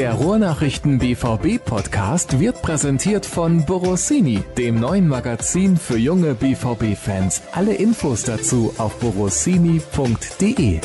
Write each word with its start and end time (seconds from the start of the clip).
Der 0.00 0.14
Ruhrnachrichten 0.14 0.98
BVB 0.98 1.62
Podcast 1.62 2.40
wird 2.40 2.62
präsentiert 2.62 3.26
von 3.26 3.66
Borossini, 3.66 4.42
dem 4.56 4.80
neuen 4.80 5.06
Magazin 5.06 5.76
für 5.76 5.98
junge 5.98 6.32
BVB 6.32 6.96
Fans. 6.96 7.42
Alle 7.52 7.74
Infos 7.74 8.22
dazu 8.22 8.72
auf 8.78 8.98
borossini.de. 8.98 10.80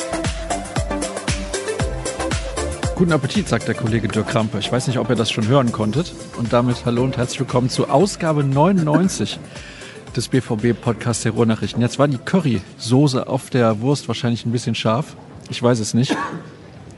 Guten 2.94 3.12
Appetit, 3.12 3.48
sagt 3.48 3.66
der 3.66 3.74
Kollege 3.74 4.06
Dirk 4.06 4.28
Krampe. 4.28 4.58
Ich 4.58 4.70
weiß 4.70 4.86
nicht, 4.86 4.98
ob 4.98 5.08
ihr 5.08 5.16
das 5.16 5.30
schon 5.30 5.48
hören 5.48 5.72
konntet. 5.72 6.12
Und 6.36 6.52
damit 6.52 6.84
hallo 6.84 7.02
und 7.02 7.16
herzlich 7.16 7.40
willkommen 7.40 7.70
zu 7.70 7.88
Ausgabe 7.88 8.44
99 8.44 9.38
des 10.14 10.28
BVB-Podcasts 10.28 11.22
der 11.22 11.32
Ruhrnachrichten. 11.32 11.80
Jetzt 11.80 11.98
war 11.98 12.06
die 12.06 12.18
Curry-Soße 12.18 13.26
auf 13.26 13.48
der 13.48 13.80
Wurst 13.80 14.08
wahrscheinlich 14.08 14.44
ein 14.44 14.52
bisschen 14.52 14.74
scharf. 14.74 15.16
Ich 15.48 15.62
weiß 15.62 15.80
es 15.80 15.94
nicht. 15.94 16.14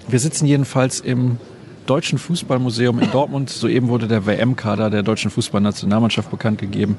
Wir 0.09 0.19
sitzen 0.19 0.47
jedenfalls 0.47 0.99
im 0.99 1.39
Deutschen 1.89 2.19
Fußballmuseum 2.19 2.99
in 2.99 3.11
Dortmund. 3.11 3.49
Soeben 3.49 3.89
wurde 3.89 4.09
der 4.09 4.27
WM-Kader 4.27 4.91
der 4.91 5.03
deutschen 5.03 5.31
Fußballnationalmannschaft 5.31 6.31
bekannt 6.31 6.61
gegeben. 6.61 6.99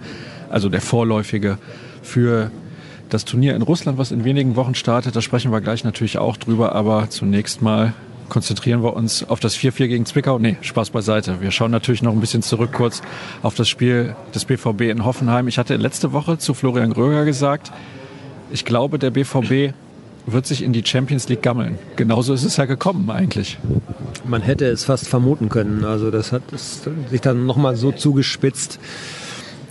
Also 0.50 0.68
der 0.68 0.82
vorläufige 0.82 1.60
für 2.02 2.50
das 3.10 3.24
Turnier 3.24 3.56
in 3.56 3.62
Russland, 3.62 4.00
was 4.00 4.12
in 4.12 4.24
wenigen 4.24 4.56
Wochen 4.56 4.74
startet. 4.74 5.16
Da 5.16 5.22
sprechen 5.22 5.52
wir 5.52 5.62
gleich 5.62 5.84
natürlich 5.84 6.18
auch 6.18 6.38
drüber. 6.38 6.74
Aber 6.74 7.08
zunächst 7.10 7.62
mal 7.62 7.94
konzentrieren 8.30 8.82
wir 8.82 8.96
uns 8.96 9.28
auf 9.30 9.40
das 9.40 9.56
4-4 9.56 9.88
gegen 9.88 10.06
Zwickau. 10.08 10.40
Nee, 10.40 10.58
Spaß 10.62 10.90
beiseite. 10.90 11.40
Wir 11.40 11.52
schauen 11.52 11.70
natürlich 11.70 12.02
noch 12.02 12.14
ein 12.14 12.20
bisschen 12.20 12.42
zurück 12.42 12.72
kurz 12.74 13.04
auf 13.44 13.54
das 13.54 13.70
Spiel 13.70 14.16
des 14.34 14.46
BVB 14.46 14.82
in 14.82 15.06
Hoffenheim. 15.06 15.48
Ich 15.48 15.60
hatte 15.60 15.76
letzte 15.76 16.14
Woche 16.14 16.40
zu 16.40 16.56
Florian 16.56 16.94
Gröger 16.94 17.26
gesagt, 17.26 17.72
ich 18.52 18.66
glaube, 18.66 18.98
der 18.98 19.12
BVB 19.12 19.74
wird 20.32 20.46
sich 20.46 20.64
in 20.64 20.74
die 20.74 20.84
Champions 20.86 21.30
League 21.30 21.42
gammeln. 21.42 21.78
Genauso 21.96 22.34
ist 22.34 22.44
es 22.44 22.58
ja 22.58 22.66
gekommen 22.66 23.10
eigentlich. 23.10 23.58
Man 24.26 24.42
hätte 24.42 24.66
es 24.66 24.84
fast 24.84 25.08
vermuten 25.08 25.50
können. 25.50 25.84
Also 25.86 26.12
das 26.12 26.32
hat 26.32 26.44
sich 27.10 27.22
dann 27.22 27.46
nochmal 27.46 27.76
so 27.76 27.92
zugespitzt. 27.92 28.80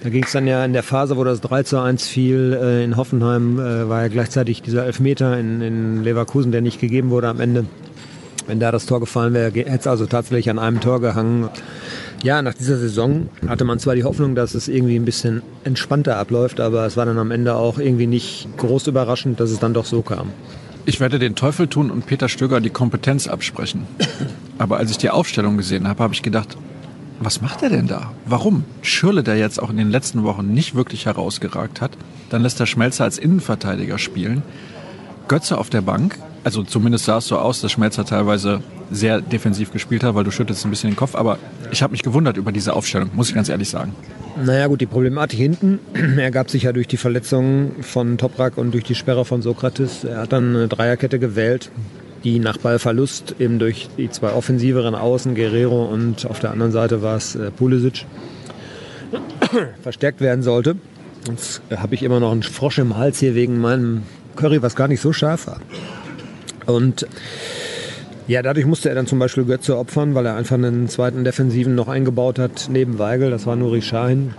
Da 0.02 0.10
ging 0.10 0.24
es 0.24 0.32
dann 0.32 0.46
ja 0.46 0.64
in 0.64 0.72
der 0.72 0.84
Phase, 0.84 1.16
wo 1.16 1.24
das 1.24 1.40
3 1.40 1.64
zu 1.64 1.80
1 1.80 2.06
fiel 2.06 2.56
äh, 2.60 2.84
in 2.84 2.96
Hoffenheim, 2.96 3.58
äh, 3.58 3.88
war 3.88 4.02
ja 4.02 4.08
gleichzeitig 4.08 4.62
dieser 4.62 4.86
Elfmeter 4.86 5.38
in, 5.38 5.60
in 5.60 6.04
Leverkusen, 6.04 6.52
der 6.52 6.60
nicht 6.60 6.80
gegeben 6.80 7.10
wurde 7.10 7.28
am 7.28 7.40
Ende. 7.40 7.64
Wenn 8.46 8.60
da 8.60 8.70
das 8.70 8.86
Tor 8.86 9.00
gefallen 9.00 9.34
wäre, 9.34 9.50
hätte 9.50 9.70
es 9.70 9.86
also 9.86 10.06
tatsächlich 10.06 10.48
an 10.50 10.58
einem 10.58 10.80
Tor 10.80 11.00
gehangen. 11.00 11.50
Ja, 12.22 12.42
nach 12.42 12.54
dieser 12.54 12.76
Saison 12.78 13.28
hatte 13.46 13.64
man 13.64 13.78
zwar 13.78 13.94
die 13.94 14.02
Hoffnung, 14.02 14.34
dass 14.34 14.54
es 14.54 14.66
irgendwie 14.66 14.96
ein 14.96 15.04
bisschen 15.04 15.42
entspannter 15.62 16.16
abläuft, 16.16 16.58
aber 16.60 16.84
es 16.84 16.96
war 16.96 17.06
dann 17.06 17.18
am 17.18 17.30
Ende 17.30 17.54
auch 17.54 17.78
irgendwie 17.78 18.08
nicht 18.08 18.48
groß 18.56 18.88
überraschend, 18.88 19.38
dass 19.38 19.50
es 19.50 19.60
dann 19.60 19.72
doch 19.72 19.84
so 19.84 20.02
kam. 20.02 20.30
Ich 20.84 21.00
werde 21.00 21.18
den 21.18 21.36
Teufel 21.36 21.68
tun 21.68 21.90
und 21.90 22.06
Peter 22.06 22.28
Stöger 22.28 22.60
die 22.60 22.70
Kompetenz 22.70 23.28
absprechen. 23.28 23.86
Aber 24.58 24.78
als 24.78 24.90
ich 24.90 24.98
die 24.98 25.10
Aufstellung 25.10 25.56
gesehen 25.56 25.86
habe, 25.86 26.02
habe 26.02 26.14
ich 26.14 26.22
gedacht, 26.22 26.56
was 27.20 27.40
macht 27.40 27.62
er 27.62 27.70
denn 27.70 27.86
da? 27.86 28.12
Warum? 28.26 28.64
Schürle, 28.82 29.22
der 29.22 29.36
jetzt 29.36 29.62
auch 29.62 29.70
in 29.70 29.76
den 29.76 29.90
letzten 29.90 30.24
Wochen 30.24 30.48
nicht 30.48 30.74
wirklich 30.74 31.06
herausgeragt 31.06 31.80
hat, 31.80 31.92
dann 32.30 32.42
lässt 32.42 32.58
er 32.58 32.66
Schmelzer 32.66 33.04
als 33.04 33.18
Innenverteidiger 33.18 33.98
spielen. 33.98 34.42
Götze 35.28 35.58
auf 35.58 35.68
der 35.68 35.82
Bank, 35.82 36.18
also 36.42 36.62
zumindest 36.62 37.04
sah 37.04 37.18
es 37.18 37.26
so 37.26 37.38
aus, 37.38 37.60
dass 37.60 37.70
Schmelzer 37.72 38.04
teilweise 38.04 38.62
sehr 38.90 39.20
defensiv 39.20 39.72
gespielt 39.72 40.02
hat, 40.02 40.14
weil 40.14 40.24
du 40.24 40.30
schüttelst 40.30 40.64
ein 40.64 40.70
bisschen 40.70 40.90
den 40.90 40.96
Kopf. 40.96 41.14
Aber 41.14 41.38
ich 41.70 41.82
habe 41.82 41.92
mich 41.92 42.02
gewundert 42.02 42.36
über 42.36 42.52
diese 42.52 42.74
Aufstellung, 42.74 43.10
muss 43.14 43.28
ich 43.28 43.34
ganz 43.34 43.48
ehrlich 43.48 43.68
sagen. 43.68 43.94
Naja 44.42 44.66
gut, 44.68 44.80
die 44.80 44.86
Problematik 44.86 45.38
hinten 45.38 45.80
ergab 46.18 46.50
sich 46.50 46.64
ja 46.64 46.72
durch 46.72 46.86
die 46.86 46.96
Verletzungen 46.96 47.82
von 47.82 48.18
Toprak 48.18 48.56
und 48.56 48.72
durch 48.72 48.84
die 48.84 48.94
Sperre 48.94 49.24
von 49.24 49.42
Sokrates. 49.42 50.04
Er 50.04 50.18
hat 50.18 50.32
dann 50.32 50.54
eine 50.54 50.68
Dreierkette 50.68 51.18
gewählt, 51.18 51.70
die 52.24 52.38
nach 52.38 52.56
Ballverlust 52.58 53.36
eben 53.38 53.58
durch 53.58 53.88
die 53.96 54.10
zwei 54.10 54.32
offensiveren 54.32 54.94
Außen, 54.94 55.34
Guerrero 55.34 55.86
und 55.86 56.26
auf 56.26 56.40
der 56.40 56.50
anderen 56.52 56.72
Seite 56.72 57.02
war 57.02 57.16
es 57.16 57.34
äh, 57.34 57.50
Pulisic, 57.50 58.06
verstärkt 59.82 60.20
werden 60.20 60.42
sollte. 60.42 60.76
Jetzt 61.28 61.60
habe 61.76 61.94
ich 61.94 62.02
immer 62.02 62.20
noch 62.20 62.32
einen 62.32 62.42
Frosch 62.42 62.78
im 62.78 62.96
Hals 62.96 63.18
hier 63.18 63.34
wegen 63.34 63.58
meinem 63.60 64.02
Curry, 64.36 64.62
was 64.62 64.76
gar 64.76 64.88
nicht 64.88 65.00
so 65.00 65.12
scharf 65.12 65.46
war. 65.46 65.60
Und 66.66 67.06
ja, 68.28 68.42
dadurch 68.42 68.66
musste 68.66 68.90
er 68.90 68.94
dann 68.94 69.06
zum 69.06 69.18
Beispiel 69.18 69.44
Götze 69.44 69.76
opfern, 69.78 70.14
weil 70.14 70.26
er 70.26 70.36
einfach 70.36 70.56
einen 70.56 70.88
zweiten 70.88 71.24
Defensiven 71.24 71.74
noch 71.74 71.88
eingebaut 71.88 72.38
hat 72.38 72.68
neben 72.70 72.98
Weigel. 72.98 73.30
Das 73.30 73.46
war 73.46 73.56
Nuri 73.56 73.80
Sahin. 73.80 74.34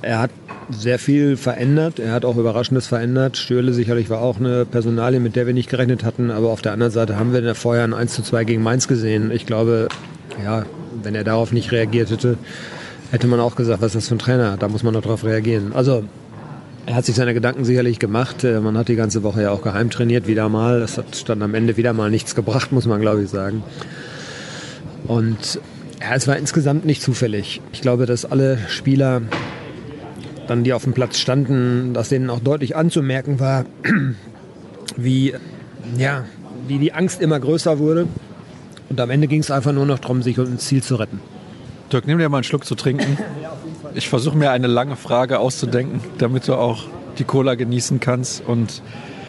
Er 0.00 0.20
hat 0.20 0.30
sehr 0.70 1.00
viel 1.00 1.36
verändert. 1.36 1.98
Er 1.98 2.12
hat 2.12 2.24
auch 2.24 2.36
Überraschendes 2.36 2.86
verändert. 2.86 3.36
Stürle 3.36 3.72
sicherlich 3.72 4.10
war 4.10 4.20
auch 4.20 4.38
eine 4.38 4.64
Personalie, 4.64 5.18
mit 5.18 5.34
der 5.34 5.46
wir 5.46 5.54
nicht 5.54 5.68
gerechnet 5.68 6.04
hatten. 6.04 6.30
Aber 6.30 6.50
auf 6.50 6.62
der 6.62 6.72
anderen 6.72 6.92
Seite 6.92 7.18
haben 7.18 7.32
wir 7.32 7.54
vorher 7.56 7.84
ein 7.84 7.94
1 7.94 8.14
zu 8.14 8.22
2 8.22 8.44
gegen 8.44 8.62
Mainz 8.62 8.86
gesehen. 8.86 9.32
Ich 9.32 9.44
glaube, 9.44 9.88
ja, 10.44 10.64
wenn 11.02 11.16
er 11.16 11.24
darauf 11.24 11.52
nicht 11.52 11.72
reagiert 11.72 12.10
hätte, 12.10 12.38
hätte 13.10 13.26
man 13.26 13.40
auch 13.40 13.56
gesagt, 13.56 13.82
was 13.82 13.88
ist 13.88 13.96
das 13.96 14.08
für 14.08 14.14
ein 14.14 14.18
Trainer? 14.20 14.56
Da 14.56 14.68
muss 14.68 14.84
man 14.84 14.94
noch 14.94 15.02
darauf 15.02 15.24
reagieren. 15.24 15.72
Also 15.74 16.04
er 16.86 16.94
hat 16.94 17.04
sich 17.04 17.16
seine 17.16 17.34
Gedanken 17.34 17.64
sicherlich 17.64 17.98
gemacht. 17.98 18.44
Äh, 18.44 18.60
man 18.60 18.78
hat 18.78 18.88
die 18.88 18.96
ganze 18.96 19.22
Woche 19.22 19.42
ja 19.42 19.50
auch 19.50 19.62
geheim 19.62 19.90
trainiert, 19.90 20.26
wieder 20.26 20.48
mal. 20.48 20.80
Das 20.80 20.96
hat 20.96 21.28
dann 21.28 21.42
am 21.42 21.54
Ende 21.54 21.76
wieder 21.76 21.92
mal 21.92 22.10
nichts 22.10 22.34
gebracht, 22.34 22.72
muss 22.72 22.86
man 22.86 23.00
glaube 23.00 23.24
ich 23.24 23.30
sagen. 23.30 23.62
Und 25.06 25.60
ja, 26.00 26.14
es 26.14 26.28
war 26.28 26.36
insgesamt 26.36 26.84
nicht 26.84 27.02
zufällig. 27.02 27.60
Ich 27.72 27.80
glaube, 27.80 28.06
dass 28.06 28.24
alle 28.24 28.58
Spieler, 28.68 29.22
dann 30.46 30.62
die 30.62 30.72
auf 30.72 30.84
dem 30.84 30.92
Platz 30.92 31.18
standen, 31.18 31.92
dass 31.92 32.08
denen 32.08 32.30
auch 32.30 32.40
deutlich 32.40 32.76
anzumerken 32.76 33.40
war, 33.40 33.64
wie, 34.96 35.34
ja, 35.98 36.24
wie 36.68 36.78
die 36.78 36.92
Angst 36.92 37.20
immer 37.20 37.40
größer 37.40 37.78
wurde. 37.78 38.06
Und 38.88 39.00
am 39.00 39.10
Ende 39.10 39.26
ging 39.26 39.40
es 39.40 39.50
einfach 39.50 39.72
nur 39.72 39.86
noch 39.86 39.98
darum, 39.98 40.22
sich 40.22 40.38
ins 40.38 40.66
Ziel 40.66 40.82
zu 40.82 40.94
retten. 40.96 41.20
Dirk, 41.92 42.06
nimm 42.06 42.18
dir 42.18 42.28
mal 42.28 42.38
einen 42.38 42.44
Schluck 42.44 42.64
zu 42.64 42.76
trinken. 42.76 43.18
Ich 43.96 44.10
versuche 44.10 44.36
mir 44.36 44.50
eine 44.50 44.66
lange 44.66 44.94
Frage 44.94 45.38
auszudenken, 45.38 46.02
damit 46.18 46.48
du 46.48 46.54
auch 46.54 46.84
die 47.16 47.24
Cola 47.24 47.54
genießen 47.54 47.98
kannst. 47.98 48.46
Und 48.46 48.82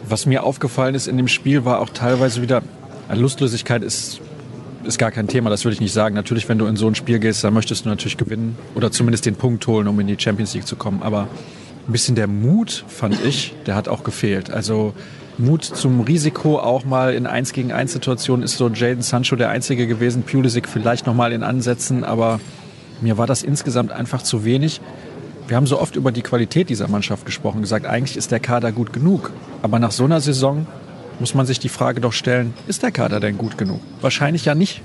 was 0.06 0.26
mir 0.26 0.44
aufgefallen 0.44 0.94
ist 0.94 1.08
in 1.08 1.16
dem 1.16 1.26
Spiel, 1.26 1.64
war 1.64 1.80
auch 1.80 1.88
teilweise 1.88 2.42
wieder, 2.42 2.62
Lustlosigkeit 3.10 3.82
ist, 3.82 4.20
ist 4.84 4.98
gar 4.98 5.10
kein 5.10 5.26
Thema, 5.26 5.48
das 5.48 5.64
würde 5.64 5.72
ich 5.72 5.80
nicht 5.80 5.94
sagen. 5.94 6.14
Natürlich, 6.14 6.50
wenn 6.50 6.58
du 6.58 6.66
in 6.66 6.76
so 6.76 6.86
ein 6.86 6.94
Spiel 6.94 7.18
gehst, 7.18 7.42
dann 7.44 7.54
möchtest 7.54 7.86
du 7.86 7.88
natürlich 7.88 8.18
gewinnen 8.18 8.58
oder 8.74 8.92
zumindest 8.92 9.24
den 9.24 9.36
Punkt 9.36 9.66
holen, 9.66 9.88
um 9.88 9.98
in 10.00 10.06
die 10.06 10.16
Champions 10.18 10.52
League 10.52 10.66
zu 10.66 10.76
kommen. 10.76 11.02
Aber 11.02 11.28
ein 11.86 11.92
bisschen 11.92 12.14
der 12.14 12.26
Mut, 12.26 12.84
fand 12.88 13.24
ich, 13.24 13.54
der 13.64 13.74
hat 13.74 13.88
auch 13.88 14.04
gefehlt. 14.04 14.50
Also 14.50 14.92
Mut 15.38 15.64
zum 15.64 16.02
Risiko 16.02 16.58
auch 16.58 16.84
mal 16.84 17.14
in 17.14 17.26
1 17.26 17.54
gegen 17.54 17.72
1 17.72 17.94
Situationen 17.94 18.44
ist 18.44 18.58
so 18.58 18.68
Jaden 18.68 19.00
Sancho 19.00 19.34
der 19.34 19.48
Einzige 19.48 19.86
gewesen, 19.86 20.24
Pulisic 20.24 20.68
vielleicht 20.68 21.06
noch 21.06 21.14
mal 21.14 21.32
in 21.32 21.42
Ansätzen, 21.42 22.04
aber 22.04 22.38
mir 23.00 23.18
war 23.18 23.26
das 23.26 23.42
insgesamt 23.42 23.92
einfach 23.92 24.22
zu 24.22 24.44
wenig. 24.44 24.80
Wir 25.46 25.56
haben 25.56 25.66
so 25.66 25.80
oft 25.80 25.96
über 25.96 26.12
die 26.12 26.22
Qualität 26.22 26.68
dieser 26.68 26.88
Mannschaft 26.88 27.24
gesprochen, 27.24 27.62
gesagt, 27.62 27.86
eigentlich 27.86 28.16
ist 28.16 28.30
der 28.30 28.40
Kader 28.40 28.72
gut 28.72 28.92
genug. 28.92 29.32
Aber 29.62 29.78
nach 29.78 29.92
so 29.92 30.04
einer 30.04 30.20
Saison 30.20 30.66
muss 31.20 31.34
man 31.34 31.46
sich 31.46 31.58
die 31.58 31.68
Frage 31.68 32.00
doch 32.00 32.12
stellen, 32.12 32.54
ist 32.66 32.82
der 32.82 32.90
Kader 32.90 33.20
denn 33.20 33.38
gut 33.38 33.58
genug? 33.58 33.80
Wahrscheinlich 34.00 34.44
ja 34.44 34.54
nicht. 34.54 34.82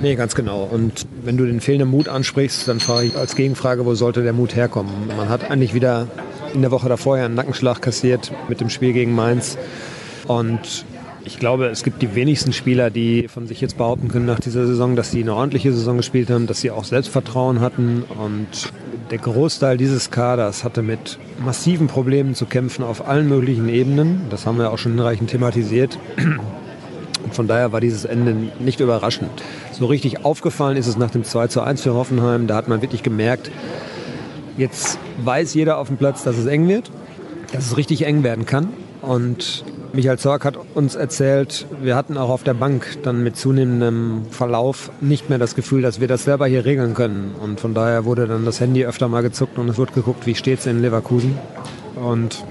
Nee, 0.00 0.14
ganz 0.14 0.34
genau. 0.34 0.62
Und 0.64 1.06
wenn 1.22 1.36
du 1.36 1.46
den 1.46 1.60
fehlenden 1.60 1.88
Mut 1.88 2.08
ansprichst, 2.08 2.68
dann 2.68 2.80
frage 2.80 3.06
ich 3.06 3.16
als 3.16 3.34
Gegenfrage, 3.34 3.86
wo 3.86 3.94
sollte 3.94 4.22
der 4.22 4.32
Mut 4.32 4.54
herkommen? 4.54 4.92
Man 5.16 5.28
hat 5.28 5.50
eigentlich 5.50 5.74
wieder 5.74 6.08
in 6.52 6.60
der 6.60 6.70
Woche 6.70 6.88
davor 6.88 7.16
einen 7.16 7.34
Nackenschlag 7.34 7.80
kassiert 7.80 8.32
mit 8.48 8.60
dem 8.60 8.68
Spiel 8.68 8.92
gegen 8.92 9.14
Mainz. 9.14 9.56
Und 10.26 10.84
ich 11.26 11.40
glaube, 11.40 11.66
es 11.66 11.82
gibt 11.82 12.02
die 12.02 12.14
wenigsten 12.14 12.52
Spieler, 12.52 12.88
die 12.88 13.26
von 13.26 13.48
sich 13.48 13.60
jetzt 13.60 13.76
behaupten 13.76 14.06
können 14.08 14.26
nach 14.26 14.38
dieser 14.38 14.64
Saison, 14.64 14.94
dass 14.94 15.10
sie 15.10 15.22
eine 15.22 15.34
ordentliche 15.34 15.72
Saison 15.72 15.96
gespielt 15.96 16.30
haben, 16.30 16.46
dass 16.46 16.60
sie 16.60 16.70
auch 16.70 16.84
Selbstvertrauen 16.84 17.60
hatten. 17.60 18.04
Und 18.04 18.72
der 19.10 19.18
Großteil 19.18 19.76
dieses 19.76 20.12
Kaders 20.12 20.62
hatte 20.62 20.82
mit 20.82 21.18
massiven 21.44 21.88
Problemen 21.88 22.36
zu 22.36 22.46
kämpfen 22.46 22.84
auf 22.84 23.08
allen 23.08 23.28
möglichen 23.28 23.68
Ebenen. 23.68 24.22
Das 24.30 24.46
haben 24.46 24.58
wir 24.58 24.70
auch 24.70 24.78
schon 24.78 24.92
hinreichend 24.92 25.30
thematisiert. 25.30 25.98
Und 26.16 27.34
von 27.34 27.48
daher 27.48 27.72
war 27.72 27.80
dieses 27.80 28.04
Ende 28.04 28.36
nicht 28.60 28.78
überraschend. 28.78 29.30
So 29.72 29.86
richtig 29.86 30.24
aufgefallen 30.24 30.76
ist 30.76 30.86
es 30.86 30.96
nach 30.96 31.10
dem 31.10 31.24
2 31.24 31.48
zu 31.48 31.60
1 31.60 31.82
für 31.82 31.94
Hoffenheim. 31.94 32.46
Da 32.46 32.54
hat 32.54 32.68
man 32.68 32.82
wirklich 32.82 33.02
gemerkt, 33.02 33.50
jetzt 34.56 35.00
weiß 35.24 35.54
jeder 35.54 35.78
auf 35.78 35.88
dem 35.88 35.96
Platz, 35.96 36.22
dass 36.22 36.38
es 36.38 36.46
eng 36.46 36.68
wird, 36.68 36.92
dass 37.52 37.66
es 37.66 37.76
richtig 37.76 38.06
eng 38.06 38.22
werden 38.22 38.46
kann. 38.46 38.68
Und 39.02 39.64
Michael 39.96 40.18
Zorg 40.18 40.44
hat 40.44 40.58
uns 40.74 40.94
erzählt, 40.94 41.66
wir 41.80 41.96
hatten 41.96 42.18
auch 42.18 42.28
auf 42.28 42.42
der 42.42 42.52
Bank 42.52 42.98
dann 43.02 43.22
mit 43.22 43.38
zunehmendem 43.38 44.26
Verlauf 44.30 44.90
nicht 45.00 45.30
mehr 45.30 45.38
das 45.38 45.54
Gefühl, 45.54 45.80
dass 45.80 46.00
wir 46.00 46.06
das 46.06 46.24
selber 46.24 46.46
hier 46.46 46.66
regeln 46.66 46.92
können. 46.92 47.34
Und 47.42 47.60
von 47.60 47.72
daher 47.72 48.04
wurde 48.04 48.26
dann 48.26 48.44
das 48.44 48.60
Handy 48.60 48.84
öfter 48.84 49.08
mal 49.08 49.22
gezuckt 49.22 49.58
und 49.58 49.70
es 49.70 49.78
wurde 49.78 49.94
geguckt, 49.94 50.26
wie 50.26 50.34
steht 50.34 50.58
es 50.58 50.66
in 50.66 50.82
Leverkusen. 50.82 51.38
Und 51.94 52.44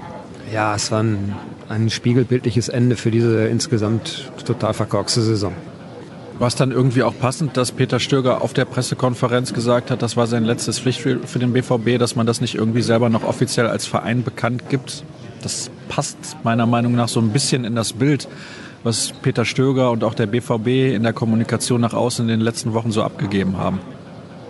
ja, 0.51 0.73
es 0.73 0.91
war 0.91 1.03
ein, 1.03 1.35
ein 1.69 1.91
spiegelbildliches 1.91 2.67
Ende 2.67 2.95
für 2.95 3.11
diese 3.11 3.45
insgesamt 3.45 4.31
total 4.43 4.73
verkorkste 4.73 5.21
Saison. 5.21 5.53
War 6.39 6.47
es 6.47 6.55
dann 6.55 6.71
irgendwie 6.71 7.03
auch 7.03 7.13
passend, 7.15 7.57
dass 7.57 7.71
Peter 7.71 7.99
Stöger 7.99 8.41
auf 8.41 8.53
der 8.53 8.65
Pressekonferenz 8.65 9.53
gesagt 9.53 9.91
hat, 9.91 10.01
das 10.01 10.17
war 10.17 10.25
sein 10.25 10.45
letztes 10.45 10.79
Pflichtspiel 10.79 11.19
für 11.23 11.37
den 11.37 11.53
BVB, 11.53 11.99
dass 11.99 12.15
man 12.15 12.25
das 12.25 12.41
nicht 12.41 12.55
irgendwie 12.55 12.81
selber 12.81 13.09
noch 13.09 13.23
offiziell 13.23 13.67
als 13.67 13.85
Verein 13.85 14.23
bekannt 14.23 14.63
gibt? 14.67 15.03
Das 15.45 15.69
passt 15.89 16.17
meiner 16.43 16.65
Meinung 16.65 16.95
nach 16.95 17.07
so 17.07 17.19
ein 17.19 17.29
bisschen 17.29 17.65
in 17.65 17.75
das 17.75 17.93
Bild, 17.93 18.27
was 18.83 19.13
Peter 19.21 19.45
Stöger 19.45 19.91
und 19.91 20.03
auch 20.03 20.15
der 20.15 20.25
BVB 20.25 20.95
in 20.95 21.03
der 21.03 21.13
Kommunikation 21.13 21.79
nach 21.81 21.93
außen 21.93 22.25
in 22.25 22.29
den 22.29 22.41
letzten 22.41 22.73
Wochen 22.73 22.91
so 22.91 23.03
abgegeben 23.03 23.59
haben. 23.59 23.79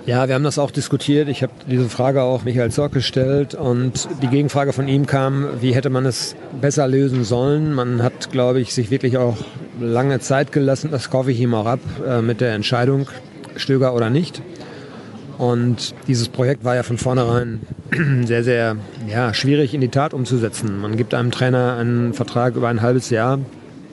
Ja, 0.05 0.29
wir 0.29 0.35
haben 0.35 0.45
das 0.45 0.57
auch 0.57 0.71
diskutiert. 0.71 1.27
Ich 1.27 1.43
habe 1.43 1.51
diese 1.69 1.89
Frage 1.89 2.21
auch 2.21 2.45
Michael 2.45 2.71
Zorc 2.71 2.93
gestellt 2.93 3.55
und 3.55 4.07
die 4.21 4.27
Gegenfrage 4.27 4.71
von 4.71 4.87
ihm 4.87 5.05
kam, 5.05 5.49
wie 5.59 5.75
hätte 5.75 5.89
man 5.89 6.05
es 6.05 6.37
besser 6.61 6.87
lösen 6.87 7.25
sollen. 7.25 7.73
Man 7.73 8.01
hat, 8.01 8.31
glaube 8.31 8.61
ich, 8.61 8.73
sich 8.73 8.89
wirklich 8.89 9.17
auch 9.17 9.35
lange 9.81 10.21
Zeit 10.21 10.53
gelassen. 10.53 10.91
Das 10.91 11.09
kaufe 11.09 11.29
ich 11.29 11.41
ihm 11.41 11.53
auch 11.53 11.65
ab 11.65 11.81
äh, 12.07 12.21
mit 12.21 12.39
der 12.39 12.53
Entscheidung, 12.53 13.09
Stöger 13.57 13.93
oder 13.93 14.09
nicht. 14.09 14.41
Und 15.37 15.93
dieses 16.07 16.29
Projekt 16.29 16.63
war 16.63 16.75
ja 16.75 16.83
von 16.83 16.97
vornherein 16.97 17.59
sehr, 18.25 18.43
sehr 18.43 18.77
ja, 19.07 19.33
schwierig 19.33 19.73
in 19.73 19.81
die 19.81 19.89
Tat 19.89 20.13
umzusetzen. 20.13 20.79
Man 20.79 20.97
gibt 20.97 21.13
einem 21.13 21.31
Trainer 21.31 21.77
einen 21.77 22.13
Vertrag 22.13 22.55
über 22.55 22.67
ein 22.67 22.81
halbes 22.81 23.09
Jahr. 23.09 23.39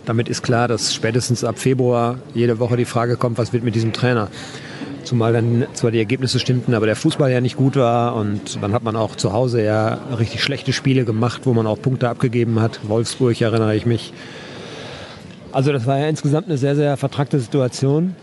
Damit 0.07 0.29
ist 0.29 0.43
klar, 0.43 0.67
dass 0.67 0.95
spätestens 0.95 1.45
ab 1.45 1.59
Februar 1.59 2.19
jede 2.35 2.59
Woche 2.59 2.77
die 2.77 2.85
Frage 2.85 3.17
kommt, 3.17 3.39
was 3.39 3.53
wird 3.53 3.65
mit 3.65 3.75
diesem 3.75 3.93
Trainer. 3.93 4.29
Zumal 5.05 5.33
dann 5.33 5.67
zwar 5.75 5.91
die 5.91 5.99
Ergebnisse 5.99 6.39
stimmten, 6.39 6.75
aber 6.75 6.87
der 6.87 6.97
Fußball 6.97 7.31
ja 7.31 7.41
nicht 7.41 7.57
gut 7.57 7.77
war 7.77 8.17
und 8.17 8.63
dann 8.63 8.73
hat 8.73 8.83
man 8.83 8.97
auch 8.97 9.17
zu 9.17 9.33
Hause 9.33 9.63
ja 9.63 9.99
richtig 10.19 10.43
schlechte 10.43 10.73
Spiele 10.73 11.05
gemacht, 11.05 11.43
wo 11.45 11.53
man 11.53 11.67
auch 11.67 11.81
Punkte 11.81 12.09
abgegeben 12.09 12.61
hat. 12.61 12.81
Wolfsburg 12.85 13.41
erinnere 13.41 13.75
ich 13.75 13.85
mich. 13.85 14.13
Also 15.51 15.73
das 15.73 15.87
war 15.87 15.99
ja 15.99 16.09
insgesamt 16.09 16.47
eine 16.47 16.57
sehr, 16.57 16.77
sehr 16.77 16.97
vertrackte 16.97 17.39
Situation 17.39 18.15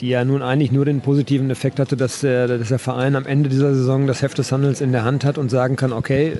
die 0.00 0.08
ja 0.08 0.24
nun 0.24 0.42
eigentlich 0.42 0.72
nur 0.72 0.84
den 0.84 1.00
positiven 1.00 1.50
Effekt 1.50 1.78
hatte, 1.78 1.96
dass 1.96 2.20
der, 2.20 2.46
dass 2.48 2.68
der 2.68 2.78
Verein 2.78 3.16
am 3.16 3.26
Ende 3.26 3.48
dieser 3.48 3.74
Saison 3.74 4.06
das 4.06 4.22
Heft 4.22 4.38
des 4.38 4.52
Handels 4.52 4.80
in 4.80 4.92
der 4.92 5.04
Hand 5.04 5.24
hat 5.24 5.38
und 5.38 5.50
sagen 5.50 5.76
kann, 5.76 5.92
okay, 5.92 6.28
äh, 6.28 6.36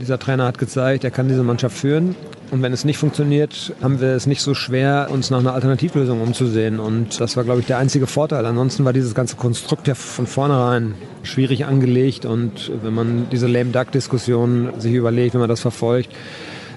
dieser 0.00 0.18
Trainer 0.18 0.44
hat 0.44 0.58
gezeigt, 0.58 1.04
er 1.04 1.10
kann 1.10 1.28
diese 1.28 1.42
Mannschaft 1.42 1.76
führen. 1.76 2.14
Und 2.50 2.62
wenn 2.62 2.72
es 2.72 2.84
nicht 2.84 2.98
funktioniert, 2.98 3.72
haben 3.80 4.00
wir 4.00 4.08
es 4.08 4.26
nicht 4.26 4.42
so 4.42 4.54
schwer, 4.54 5.08
uns 5.10 5.30
nach 5.30 5.38
einer 5.38 5.54
Alternativlösung 5.54 6.20
umzusehen. 6.20 6.80
Und 6.80 7.20
das 7.20 7.36
war, 7.36 7.44
glaube 7.44 7.60
ich, 7.60 7.66
der 7.66 7.78
einzige 7.78 8.08
Vorteil. 8.08 8.44
Ansonsten 8.44 8.84
war 8.84 8.92
dieses 8.92 9.14
ganze 9.14 9.36
Konstrukt 9.36 9.86
ja 9.86 9.94
von 9.94 10.26
vornherein 10.26 10.94
schwierig 11.22 11.64
angelegt. 11.64 12.24
Und 12.26 12.72
wenn 12.82 12.92
man 12.92 13.28
diese 13.30 13.46
Lame 13.46 13.70
Duck-Diskussion 13.70 14.70
sich 14.78 14.94
überlegt, 14.94 15.34
wenn 15.34 15.40
man 15.40 15.48
das 15.48 15.60
verfolgt, 15.60 16.10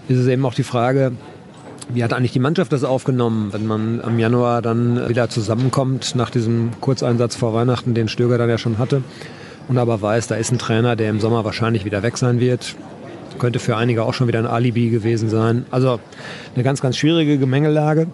ist 0.07 0.19
es 0.19 0.27
eben 0.27 0.45
auch 0.45 0.53
die 0.53 0.63
Frage, 0.63 1.13
wie 1.89 2.03
hat 2.03 2.13
eigentlich 2.13 2.31
die 2.31 2.39
Mannschaft 2.39 2.71
das 2.71 2.83
aufgenommen, 2.83 3.51
wenn 3.51 3.65
man 3.65 4.01
am 4.01 4.19
Januar 4.19 4.61
dann 4.61 5.09
wieder 5.09 5.29
zusammenkommt 5.29 6.15
nach 6.15 6.29
diesem 6.29 6.71
Kurzeinsatz 6.81 7.35
vor 7.35 7.53
Weihnachten, 7.53 7.93
den 7.93 8.07
Stöger 8.07 8.37
dann 8.37 8.49
ja 8.49 8.57
schon 8.57 8.77
hatte, 8.77 9.03
und 9.67 9.77
aber 9.77 10.01
weiß, 10.01 10.27
da 10.27 10.35
ist 10.35 10.51
ein 10.51 10.57
Trainer, 10.57 10.95
der 10.95 11.09
im 11.09 11.19
Sommer 11.19 11.45
wahrscheinlich 11.45 11.85
wieder 11.85 12.03
weg 12.03 12.17
sein 12.17 12.39
wird. 12.39 12.75
Könnte 13.39 13.59
für 13.59 13.77
einige 13.77 14.03
auch 14.03 14.13
schon 14.13 14.27
wieder 14.27 14.39
ein 14.39 14.45
Alibi 14.45 14.89
gewesen 14.89 15.29
sein. 15.29 15.65
Also 15.71 15.99
eine 16.53 16.63
ganz, 16.63 16.81
ganz 16.81 16.97
schwierige 16.97 17.37
Gemengelage. 17.37 18.07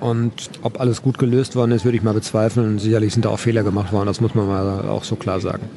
Und 0.00 0.50
ob 0.62 0.80
alles 0.80 1.02
gut 1.02 1.18
gelöst 1.18 1.56
worden 1.56 1.72
ist, 1.72 1.84
würde 1.84 1.96
ich 1.96 2.02
mal 2.02 2.14
bezweifeln. 2.14 2.78
Sicherlich 2.78 3.12
sind 3.12 3.24
da 3.24 3.30
auch 3.30 3.38
Fehler 3.38 3.64
gemacht 3.64 3.92
worden, 3.92 4.06
das 4.06 4.20
muss 4.20 4.34
man 4.34 4.46
mal 4.46 4.88
auch 4.88 5.04
so 5.04 5.16
klar 5.16 5.40
sagen 5.40 5.68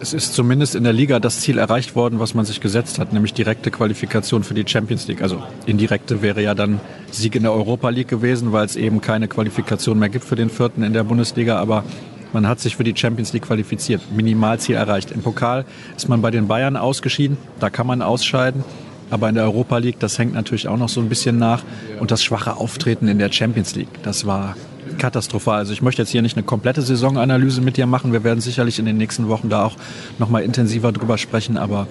es 0.00 0.12
ist 0.12 0.34
zumindest 0.34 0.74
in 0.74 0.84
der 0.84 0.92
Liga 0.92 1.20
das 1.20 1.40
Ziel 1.40 1.58
erreicht 1.58 1.94
worden, 1.94 2.18
was 2.20 2.34
man 2.34 2.44
sich 2.44 2.60
gesetzt 2.60 2.98
hat, 2.98 3.12
nämlich 3.12 3.32
direkte 3.34 3.70
Qualifikation 3.70 4.44
für 4.44 4.54
die 4.54 4.64
Champions 4.66 5.06
League. 5.08 5.22
Also 5.22 5.42
indirekte 5.66 6.22
wäre 6.22 6.42
ja 6.42 6.54
dann 6.54 6.80
Sieg 7.10 7.34
in 7.36 7.42
der 7.42 7.52
Europa 7.52 7.88
League 7.88 8.08
gewesen, 8.08 8.52
weil 8.52 8.66
es 8.66 8.76
eben 8.76 9.00
keine 9.00 9.28
Qualifikation 9.28 9.98
mehr 9.98 10.08
gibt 10.08 10.24
für 10.24 10.36
den 10.36 10.50
vierten 10.50 10.82
in 10.82 10.92
der 10.92 11.04
Bundesliga. 11.04 11.58
Aber 11.58 11.84
man 12.32 12.48
hat 12.48 12.60
sich 12.60 12.76
für 12.76 12.84
die 12.84 12.96
Champions 12.96 13.32
League 13.32 13.44
qualifiziert, 13.46 14.02
Minimalziel 14.14 14.76
erreicht. 14.76 15.10
Im 15.10 15.22
Pokal 15.22 15.64
ist 15.96 16.08
man 16.08 16.20
bei 16.20 16.30
den 16.30 16.48
Bayern 16.48 16.76
ausgeschieden, 16.76 17.36
da 17.60 17.70
kann 17.70 17.86
man 17.86 18.02
ausscheiden. 18.02 18.64
Aber 19.10 19.28
in 19.28 19.34
der 19.34 19.44
Europa 19.44 19.78
League, 19.78 20.00
das 20.00 20.18
hängt 20.18 20.34
natürlich 20.34 20.66
auch 20.66 20.78
noch 20.78 20.88
so 20.88 21.00
ein 21.00 21.08
bisschen 21.08 21.38
nach. 21.38 21.62
Und 22.00 22.10
das 22.10 22.24
schwache 22.24 22.56
Auftreten 22.56 23.06
in 23.06 23.18
der 23.18 23.30
Champions 23.30 23.74
League, 23.76 24.02
das 24.02 24.26
war 24.26 24.56
katastrophal. 24.98 25.58
Also 25.58 25.72
ich 25.72 25.82
möchte 25.82 26.02
jetzt 26.02 26.10
hier 26.10 26.22
nicht 26.22 26.36
eine 26.36 26.44
komplette 26.44 26.82
Saisonanalyse 26.82 27.60
mit 27.60 27.76
dir 27.76 27.86
machen. 27.86 28.12
Wir 28.12 28.24
werden 28.24 28.40
sicherlich 28.40 28.78
in 28.78 28.84
den 28.84 28.96
nächsten 28.96 29.28
Wochen 29.28 29.48
da 29.48 29.64
auch 29.64 29.76
nochmal 30.18 30.42
intensiver 30.42 30.92
drüber 30.92 31.18
sprechen. 31.18 31.56
Aber 31.56 31.86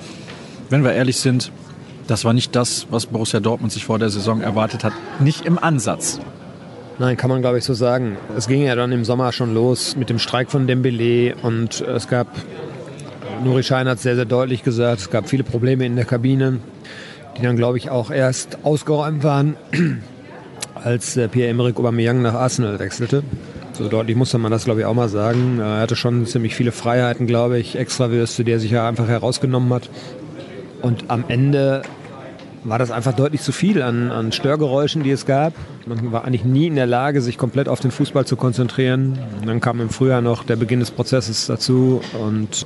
wenn 0.69 0.83
wir 0.83 0.94
ehrlich 0.94 1.17
sind, 1.17 1.51
das 2.07 2.25
war 2.25 2.33
nicht 2.33 2.55
das, 2.55 2.88
was 2.89 3.05
Borussia 3.05 3.39
Dortmund 3.39 3.71
sich 3.71 3.85
vor 3.85 4.00
der 4.00 4.09
Saison 4.09 4.41
erwartet 4.41 4.83
hat. 4.83 4.94
Nicht 5.19 5.45
im 5.45 5.57
Ansatz. 5.57 6.19
Nein, 7.00 7.17
kann 7.17 7.29
man 7.29 7.41
glaube 7.41 7.57
ich 7.57 7.63
so 7.63 7.73
sagen. 7.73 8.17
Es 8.38 8.47
ging 8.47 8.63
ja 8.63 8.75
dann 8.75 8.91
im 8.91 9.05
Sommer 9.05 9.31
schon 9.31 9.53
los 9.53 9.95
mit 9.95 10.09
dem 10.09 10.19
Streik 10.19 10.51
von 10.51 10.67
Dembele 10.67 11.35
und 11.41 11.81
es 11.81 12.07
gab, 12.07 12.27
Nuri 13.44 13.63
Schein 13.63 13.88
hat 13.88 13.97
es 13.97 14.03
sehr, 14.03 14.15
sehr 14.15 14.25
deutlich 14.25 14.63
gesagt, 14.63 15.01
es 15.01 15.09
gab 15.09 15.27
viele 15.27 15.44
Probleme 15.44 15.85
in 15.85 15.95
der 15.95 16.05
Kabine, 16.05 16.59
die 17.38 17.41
dann 17.41 17.55
glaube 17.55 17.77
ich 17.77 17.89
auch 17.89 18.11
erst 18.11 18.59
ausgeräumt 18.63 19.23
waren 19.23 19.55
als 20.83 21.19
Pierre-Emerick 21.31 21.77
Aubameyang 21.77 22.21
nach 22.21 22.33
Arsenal 22.33 22.80
wechselte. 22.80 23.24
So 23.74 23.88
deutlich 23.88 24.15
musste 24.15 24.38
man 24.38 24.51
das, 24.51 24.65
glaube 24.65 24.81
ich, 24.81 24.85
auch 24.85 24.94
mal 24.94 25.09
sagen. 25.09 25.59
Er 25.59 25.80
hatte 25.80 25.95
schon 25.95 26.25
ziemlich 26.25 26.56
viele 26.56 26.71
Freiheiten, 26.71 27.25
glaube 27.25 27.57
ich, 27.57 27.75
Extrawürste, 27.75 28.44
die 28.44 28.51
er 28.51 28.59
sich 28.59 28.71
ja 28.71 28.88
einfach 28.88 29.07
herausgenommen 29.07 29.74
hat. 29.74 29.89
Und 30.81 31.09
am 31.09 31.24
Ende 31.27 31.81
war 32.63 32.80
das 32.80 32.91
einfach 32.91 33.13
deutlich 33.13 33.41
zu 33.41 33.51
viel 33.51 33.81
an, 33.81 34.12
an 34.12 34.31
Störgeräuschen, 34.31 35.03
die 35.03 35.12
es 35.12 35.25
gab. 35.25 35.53
Man 35.85 36.12
war 36.12 36.25
eigentlich 36.25 36.45
nie 36.45 36.68
in 36.68 36.75
der 36.75 36.86
Lage, 36.86 37.21
sich 37.21 37.38
komplett 37.38 37.68
auf 37.68 37.79
den 37.79 37.91
Fußball 37.91 38.25
zu 38.25 38.36
konzentrieren. 38.36 39.18
Und 39.39 39.47
dann 39.47 39.59
kam 39.59 39.81
im 39.81 39.89
Frühjahr 39.89 40.21
noch 40.21 40.44
der 40.44 40.56
Beginn 40.56 40.79
des 40.79 40.91
Prozesses 40.91 41.47
dazu 41.47 42.01
und 42.21 42.65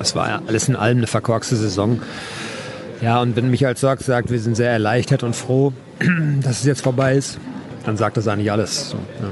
es 0.00 0.14
war 0.14 0.42
alles 0.46 0.68
in 0.68 0.76
allem 0.76 0.98
eine 0.98 1.06
verkorkste 1.06 1.56
Saison. 1.56 2.00
Ja, 3.00 3.20
und 3.20 3.36
wenn 3.36 3.50
Michael 3.50 3.76
Zorc 3.76 4.00
sagt, 4.00 4.30
wir 4.30 4.40
sind 4.40 4.56
sehr 4.56 4.70
erleichtert 4.70 5.22
und 5.22 5.36
froh, 5.36 5.72
dass 6.42 6.60
es 6.60 6.64
jetzt 6.64 6.82
vorbei 6.82 7.14
ist, 7.14 7.38
dann 7.84 7.96
sagt 7.96 8.16
das 8.16 8.26
eigentlich 8.28 8.50
alles. 8.50 8.90
So, 8.90 8.96
ja. 8.96 9.30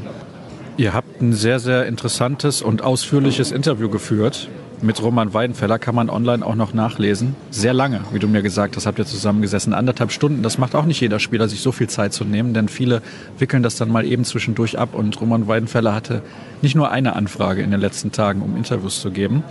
Ihr 0.79 0.93
habt 0.93 1.21
ein 1.21 1.33
sehr, 1.33 1.59
sehr 1.59 1.87
interessantes 1.87 2.63
und 2.63 2.83
ausführliches 2.83 3.51
Interview 3.51 3.89
geführt. 3.89 4.49
Mit 4.83 5.03
Roman 5.03 5.33
Weidenfeller 5.33 5.79
kann 5.79 5.95
man 5.95 6.11
online 6.11 6.45
auch 6.45 6.55
noch 6.55 6.75
nachlesen. 6.75 7.35
Sehr 7.51 7.73
lange, 7.73 8.03
wie 8.13 8.19
du 8.19 8.29
mir 8.29 8.43
gesagt 8.43 8.77
hast, 8.77 8.85
habt 8.85 8.99
ihr 8.99 9.07
zusammengesessen. 9.07 9.73
Anderthalb 9.73 10.13
Stunden. 10.13 10.43
Das 10.43 10.59
macht 10.59 10.75
auch 10.75 10.85
nicht 10.85 11.01
jeder 11.01 11.19
Spieler, 11.19 11.49
sich 11.49 11.63
so 11.63 11.73
viel 11.73 11.89
Zeit 11.89 12.13
zu 12.13 12.25
nehmen, 12.25 12.53
denn 12.53 12.69
viele 12.69 13.01
wickeln 13.39 13.63
das 13.63 13.77
dann 13.77 13.91
mal 13.91 14.05
eben 14.05 14.25
zwischendurch 14.25 14.79
ab. 14.79 14.95
Und 14.95 15.19
Roman 15.19 15.49
Weidenfeller 15.49 15.95
hatte 15.95 16.21
nicht 16.61 16.75
nur 16.75 16.91
eine 16.91 17.17
Anfrage 17.17 17.63
in 17.63 17.71
den 17.71 17.81
letzten 17.81 18.13
Tagen, 18.13 18.43
um 18.43 18.55
Interviews 18.55 19.01
zu 19.01 19.11
geben. 19.11 19.45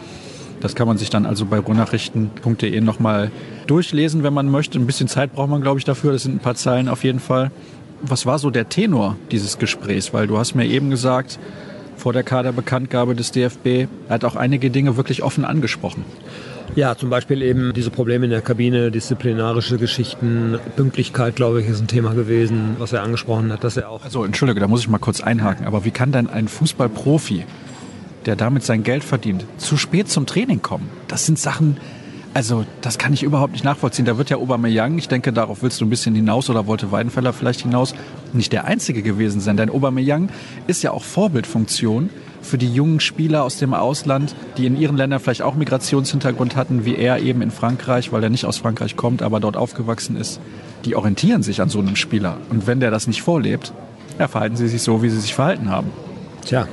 Das 0.66 0.74
kann 0.74 0.88
man 0.88 0.98
sich 0.98 1.12
dann 1.12 1.28
also 1.28 1.46
bei 1.46 1.60
ruhrnachrichten.de 1.60 2.82
nochmal 2.82 3.30
durchlesen, 3.68 4.24
wenn 4.24 4.34
man 4.34 4.50
möchte. 4.50 4.80
Ein 4.80 4.88
bisschen 4.88 5.08
Zeit 5.08 5.32
braucht 5.32 5.52
man, 5.52 5.62
glaube 5.62 5.78
ich, 5.78 5.86
dafür. 5.86 6.12
Das 6.12 6.24
sind 6.24 6.34
ein 6.34 6.40
paar 6.40 6.56
Zeilen 6.56 6.90
auf 6.90 7.04
jeden 7.04 7.20
Fall. 7.20 7.52
Was 8.02 8.26
war 8.26 8.40
so 8.40 8.50
der 8.50 8.68
Tenor 8.68 9.16
dieses 9.30 9.60
Gesprächs? 9.60 10.12
Weil 10.12 10.26
du 10.26 10.40
hast 10.40 10.56
mir 10.56 10.66
eben 10.66 10.90
gesagt, 10.90 11.38
vor 11.98 12.14
der 12.14 12.24
Kaderbekanntgabe 12.24 13.14
des 13.14 13.32
DFB, 13.32 13.88
er 14.08 14.16
hat 14.16 14.26
auch 14.26 14.36
einige 14.36 14.72
Dinge 14.72 14.98
wirklich 14.98 15.22
offen 15.22 15.46
angesprochen. 15.46 16.04
Ja, 16.74 16.98
zum 16.98 17.12
Beispiel 17.12 17.44
eben 17.44 17.72
diese 17.74 17.92
Probleme 17.92 18.26
in 18.26 18.32
der 18.32 18.42
Kabine, 18.42 18.90
disziplinarische 18.90 19.78
Geschichten, 19.78 20.58
Pünktlichkeit, 20.76 21.36
glaube 21.36 21.62
ich, 21.62 21.70
ist 21.70 21.80
ein 21.80 21.88
Thema 21.88 22.16
gewesen, 22.16 22.76
was 22.80 22.92
er 22.92 23.04
angesprochen 23.04 23.54
hat, 23.54 23.64
dass 23.64 23.78
er 23.78 23.92
auch. 23.92 24.04
Also 24.04 24.26
entschuldige, 24.26 24.62
da 24.62 24.68
muss 24.68 24.80
ich 24.80 24.90
mal 24.90 24.98
kurz 24.98 25.22
einhaken, 25.22 25.68
aber 25.68 25.86
wie 25.86 25.92
kann 25.92 26.12
denn 26.12 26.28
ein 26.28 26.48
Fußballprofi 26.48 27.46
der 28.26 28.36
damit 28.36 28.64
sein 28.64 28.84
Geld 28.84 29.04
verdient, 29.04 29.46
zu 29.58 29.78
spät 29.78 30.10
zum 30.10 30.26
Training 30.26 30.62
kommen. 30.62 30.90
Das 31.08 31.26
sind 31.26 31.40
Sachen, 31.40 31.78
also 32.34 32.66
das 32.82 32.98
kann 32.98 33.14
ich 33.14 33.24
überhaupt 33.24 33.54
nicht 33.54 33.64
nachvollziehen. 33.64 34.06
Da 34.06 34.18
wird 34.18 34.30
ja 34.30 34.38
Aubameyang, 34.38 34.98
ich 34.98 35.08
denke, 35.08 35.32
darauf 35.32 35.64
willst 35.64 35.80
du 35.80 35.86
ein 35.86 35.90
bisschen 35.90 36.16
hinaus 36.16 36.50
oder 36.50 36.68
wollte 36.68 36.92
Weidenfeller 36.92 37.34
vielleicht 37.34 37.62
hinaus, 37.62 37.96
nicht 38.34 38.52
der 38.52 38.66
Einzige 38.66 39.02
gewesen 39.04 39.40
sein. 39.40 39.58
Denn 39.58 39.70
Aubameyang 39.70 40.30
ist 40.68 40.84
ja 40.84 40.92
auch 40.92 41.04
Vorbildfunktion 41.04 42.10
für 42.42 42.58
die 42.58 42.72
jungen 42.72 43.00
Spieler 43.00 43.44
aus 43.44 43.58
dem 43.58 43.74
Ausland, 43.74 44.36
die 44.58 44.66
in 44.66 44.78
ihren 44.78 44.98
Ländern 44.98 45.20
vielleicht 45.20 45.42
auch 45.42 45.56
Migrationshintergrund 45.56 46.56
hatten, 46.56 46.86
wie 46.86 46.96
er 46.96 47.20
eben 47.20 47.42
in 47.42 47.52
Frankreich, 47.52 48.12
weil 48.12 48.24
er 48.24 48.30
nicht 48.30 48.46
aus 48.46 48.58
Frankreich 48.58 48.96
kommt, 48.96 49.22
aber 49.22 49.40
dort 49.40 49.58
aufgewachsen 49.58 50.16
ist. 50.16 50.40
Die 50.84 50.96
orientieren 50.96 51.42
sich 51.42 51.62
an 51.62 51.70
so 51.70 51.80
einem 51.80 51.96
Spieler. 51.96 52.38
Und 52.50 52.68
wenn 52.68 52.80
der 52.80 52.92
das 52.92 53.08
nicht 53.08 53.22
vorlebt, 53.22 53.74
ja, 54.20 54.28
verhalten 54.28 54.56
sie 54.56 54.68
sich 54.68 54.82
so, 54.82 55.02
wie 55.02 55.10
sie 55.10 55.20
sich 55.20 55.34
verhalten 55.34 55.70
haben. 55.70 55.90
Tja, 56.46 56.68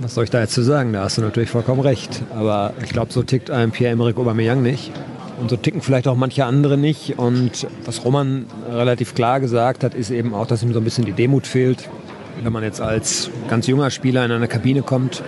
was 0.00 0.14
soll 0.14 0.24
ich 0.24 0.30
da 0.30 0.40
jetzt 0.40 0.54
zu 0.54 0.62
sagen? 0.62 0.92
Da 0.92 1.02
hast 1.02 1.18
du 1.18 1.22
natürlich 1.22 1.50
vollkommen 1.50 1.80
recht. 1.80 2.22
Aber 2.34 2.74
ich 2.82 2.90
glaube, 2.90 3.12
so 3.12 3.22
tickt 3.22 3.50
ein 3.50 3.70
Pierre-Emerick 3.70 4.16
Aubameyang 4.16 4.62
nicht. 4.62 4.92
Und 5.40 5.50
so 5.50 5.56
ticken 5.56 5.82
vielleicht 5.82 6.08
auch 6.08 6.16
manche 6.16 6.44
andere 6.44 6.78
nicht. 6.78 7.18
Und 7.18 7.66
was 7.84 8.04
Roman 8.04 8.46
relativ 8.70 9.14
klar 9.14 9.40
gesagt 9.40 9.84
hat, 9.84 9.94
ist 9.94 10.10
eben 10.10 10.34
auch, 10.34 10.46
dass 10.46 10.62
ihm 10.62 10.72
so 10.72 10.80
ein 10.80 10.84
bisschen 10.84 11.04
die 11.04 11.12
Demut 11.12 11.46
fehlt. 11.46 11.88
Wenn 12.42 12.52
man 12.52 12.62
jetzt 12.62 12.80
als 12.80 13.30
ganz 13.48 13.66
junger 13.66 13.90
Spieler 13.90 14.24
in 14.24 14.32
eine 14.32 14.48
Kabine 14.48 14.82
kommt, 14.82 15.22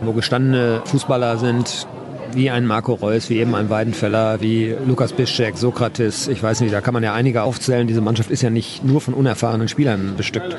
wo 0.00 0.12
gestandene 0.12 0.82
Fußballer 0.84 1.38
sind, 1.38 1.86
wie 2.34 2.50
ein 2.50 2.66
Marco 2.66 2.94
Reus, 2.94 3.30
wie 3.30 3.38
eben 3.38 3.54
ein 3.54 3.70
Weidenfeller, 3.70 4.40
wie 4.40 4.74
Lukas 4.86 5.12
Bischek, 5.12 5.56
Sokrates, 5.56 6.28
ich 6.28 6.42
weiß 6.42 6.60
nicht, 6.60 6.72
da 6.72 6.80
kann 6.80 6.94
man 6.94 7.02
ja 7.02 7.12
einige 7.12 7.42
aufzählen. 7.42 7.86
Diese 7.86 8.00
Mannschaft 8.00 8.30
ist 8.30 8.42
ja 8.42 8.50
nicht 8.50 8.84
nur 8.84 9.00
von 9.00 9.14
unerfahrenen 9.14 9.68
Spielern 9.68 10.14
bestückt. 10.16 10.56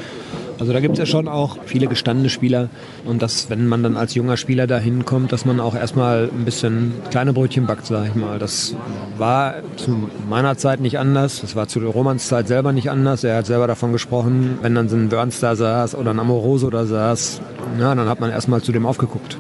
Also 0.60 0.72
da 0.72 0.80
gibt 0.80 0.94
es 0.94 1.00
ja 1.00 1.06
schon 1.06 1.28
auch 1.28 1.58
viele 1.66 1.88
gestandene 1.88 2.30
Spieler 2.30 2.70
und 3.06 3.22
dass, 3.22 3.50
wenn 3.50 3.68
man 3.68 3.84
dann 3.84 3.98
als 3.98 4.14
junger 4.14 4.38
Spieler 4.38 4.68
dahin 4.68 5.06
kommt, 5.06 5.32
dass 5.32 5.46
man 5.46 5.60
auch 5.60 5.76
erstmal 5.76 6.30
ein 6.34 6.46
bisschen 6.46 6.94
kleine 7.10 7.34
Brötchen 7.34 7.66
backt, 7.66 7.86
sage 7.86 8.10
ich 8.10 8.16
mal. 8.16 8.40
Das 8.40 8.76
war 9.18 9.56
zu 9.76 10.10
meiner 10.30 10.58
Zeit 10.58 10.80
nicht 10.80 11.00
anders, 11.00 11.42
das 11.42 11.56
war 11.56 11.68
zu 11.68 11.80
Romans 11.80 12.28
Zeit 12.28 12.48
selber 12.48 12.72
nicht 12.72 12.90
anders. 12.90 13.24
Er 13.24 13.38
hat 13.38 13.46
selber 13.46 13.68
davon 13.68 13.92
gesprochen, 13.92 14.58
wenn 14.62 14.76
dann 14.76 14.90
so 14.90 14.96
ein 14.96 15.10
Burns 15.10 15.40
da 15.40 15.56
saß 15.56 15.96
oder 15.96 16.12
ein 16.12 16.20
Amoroso 16.20 16.70
da 16.70 16.86
saß, 16.86 17.42
na, 17.78 17.96
dann 17.96 18.08
hat 18.08 18.20
man 18.20 18.30
erstmal 18.30 18.62
zu 18.62 18.72
dem 18.72 18.86
aufgeguckt. 18.86 19.38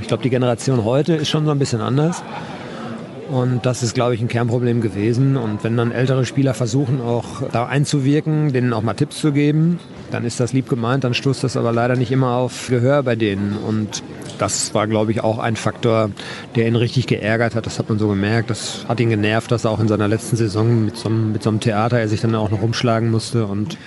Ich 0.00 0.08
glaube, 0.08 0.22
die 0.22 0.30
Generation 0.30 0.84
heute 0.84 1.14
ist 1.14 1.28
schon 1.28 1.44
so 1.44 1.50
ein 1.50 1.58
bisschen 1.58 1.80
anders. 1.80 2.22
Und 3.30 3.64
das 3.64 3.84
ist, 3.84 3.94
glaube 3.94 4.16
ich, 4.16 4.20
ein 4.20 4.26
Kernproblem 4.26 4.80
gewesen. 4.80 5.36
Und 5.36 5.62
wenn 5.62 5.76
dann 5.76 5.92
ältere 5.92 6.26
Spieler 6.26 6.52
versuchen, 6.52 7.00
auch 7.00 7.48
da 7.52 7.66
einzuwirken, 7.66 8.52
denen 8.52 8.72
auch 8.72 8.82
mal 8.82 8.94
Tipps 8.94 9.20
zu 9.20 9.30
geben, 9.30 9.78
dann 10.10 10.24
ist 10.24 10.40
das 10.40 10.52
lieb 10.52 10.68
gemeint, 10.68 11.04
dann 11.04 11.14
stoßt 11.14 11.44
das 11.44 11.56
aber 11.56 11.70
leider 11.70 11.94
nicht 11.94 12.10
immer 12.10 12.32
auf 12.32 12.66
Gehör 12.68 13.04
bei 13.04 13.14
denen. 13.14 13.56
Und 13.56 14.02
das 14.38 14.74
war, 14.74 14.88
glaube 14.88 15.12
ich, 15.12 15.22
auch 15.22 15.38
ein 15.38 15.54
Faktor, 15.54 16.10
der 16.56 16.66
ihn 16.66 16.74
richtig 16.74 17.06
geärgert 17.06 17.54
hat. 17.54 17.66
Das 17.66 17.78
hat 17.78 17.88
man 17.88 18.00
so 18.00 18.08
gemerkt. 18.08 18.50
Das 18.50 18.84
hat 18.88 18.98
ihn 18.98 19.10
genervt, 19.10 19.52
dass 19.52 19.64
er 19.64 19.70
auch 19.70 19.80
in 19.80 19.86
seiner 19.86 20.08
letzten 20.08 20.34
Saison 20.34 20.86
mit 20.86 20.96
so 20.96 21.08
einem, 21.08 21.30
mit 21.30 21.44
so 21.44 21.50
einem 21.50 21.60
Theater 21.60 22.00
er 22.00 22.08
sich 22.08 22.20
dann 22.20 22.34
auch 22.34 22.50
noch 22.50 22.62
umschlagen 22.62 23.12
musste. 23.12 23.46
Und 23.46 23.78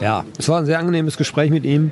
ja, 0.00 0.24
es 0.38 0.48
war 0.48 0.60
ein 0.60 0.66
sehr 0.66 0.78
angenehmes 0.78 1.16
Gespräch 1.16 1.50
mit 1.50 1.64
ihm. 1.64 1.90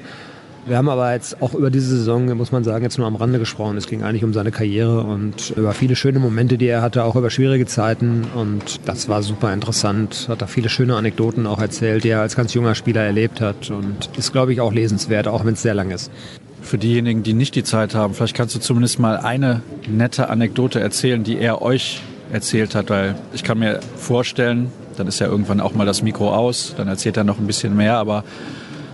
Wir 0.64 0.76
haben 0.76 0.88
aber 0.88 1.12
jetzt 1.12 1.42
auch 1.42 1.54
über 1.54 1.71
diese 1.71 1.97
Saison, 1.97 2.37
muss 2.37 2.52
man 2.52 2.62
sagen, 2.62 2.85
jetzt 2.85 2.97
nur 2.97 3.09
am 3.09 3.16
Rande 3.16 3.40
gesprochen. 3.40 3.76
Es 3.76 3.88
ging 3.88 4.04
eigentlich 4.04 4.23
um 4.23 4.33
seine 4.33 4.52
Karriere 4.52 5.00
und 5.00 5.50
über 5.57 5.73
viele 5.73 5.97
schöne 5.97 6.21
Momente, 6.21 6.57
die 6.57 6.66
er 6.66 6.83
hatte, 6.83 7.02
auch 7.02 7.16
über 7.16 7.31
schwierige 7.31 7.66
Zeiten. 7.66 8.25
Und 8.37 8.81
das 8.85 9.09
war 9.09 9.25
super 9.25 9.52
interessant. 9.52 10.26
Hat 10.28 10.40
da 10.40 10.47
viele 10.47 10.69
schöne 10.69 10.95
Anekdoten 10.95 11.49
auch 11.49 11.61
erzählt, 11.61 12.04
die 12.04 12.11
er 12.11 12.21
als 12.21 12.37
ganz 12.37 12.54
junger 12.54 12.76
Spieler 12.76 13.02
erlebt 13.02 13.40
hat. 13.40 13.71
Und 13.71 14.11
ist, 14.16 14.33
glaube 14.33 14.52
ich, 14.52 14.61
auch 14.61 14.73
lesenswert, 14.73 15.26
auch 15.26 15.45
wenn 15.45 15.54
es 15.54 15.62
sehr 15.62 15.75
lang 15.75 15.90
ist. 15.90 16.12
Für 16.61 16.78
diejenigen, 16.78 17.25
die 17.25 17.35
nicht 17.35 17.57
die 17.57 17.64
Zeit 17.64 17.97
haben, 17.97 18.14
vielleicht 18.14 18.37
kannst 18.37 18.54
du 18.54 18.61
zumindest 18.61 19.00
mal 19.00 19.16
eine 19.16 19.62
nette 19.88 20.31
Anekdote 20.31 20.78
erzählen, 20.78 21.25
die 21.25 21.38
er 21.38 21.61
euch 21.61 22.02
erzählt 22.33 22.76
hat, 22.76 22.88
weil 22.88 23.16
ich 23.33 23.42
kann 23.42 23.59
mir 23.59 23.81
vorstellen, 23.97 24.71
dann 24.97 25.09
ist 25.09 25.19
ja 25.19 25.26
irgendwann 25.26 25.61
auch 25.61 25.75
mal 25.75 25.87
das 25.87 26.02
Mikro 26.02 26.33
aus, 26.33 26.75
dann 26.76 26.87
erzählt 26.87 27.16
er 27.16 27.25
noch 27.25 27.38
ein 27.38 27.49
bisschen 27.49 27.76
mehr, 27.76 27.97
aber 27.97 28.23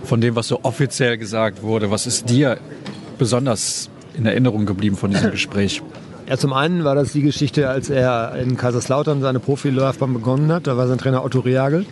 von 0.09 0.19
dem, 0.21 0.35
was 0.35 0.47
so 0.47 0.59
offiziell 0.63 1.17
gesagt 1.17 1.61
wurde. 1.61 1.91
Was 1.91 2.07
ist 2.07 2.29
dir 2.29 2.57
besonders 3.19 3.89
in 4.17 4.25
Erinnerung 4.25 4.65
geblieben 4.65 4.97
von 4.97 5.11
diesem 5.11 5.31
Gespräch? 5.31 5.81
Ja, 6.27 6.35
zum 6.37 6.51
einen 6.51 6.83
war 6.83 6.95
das 6.95 7.13
die 7.13 7.21
Geschichte, 7.21 7.69
als 7.69 7.89
er 7.89 8.35
in 8.35 8.57
Kaiserslautern 8.57 9.21
seine 9.21 9.39
Profilaufbahn 9.39 10.13
begonnen 10.13 10.51
hat. 10.51 10.67
Da 10.67 10.77
war 10.77 10.87
sein 10.87 10.97
Trainer 10.97 11.23
Otto 11.23 11.39
Reagel. 11.39 11.85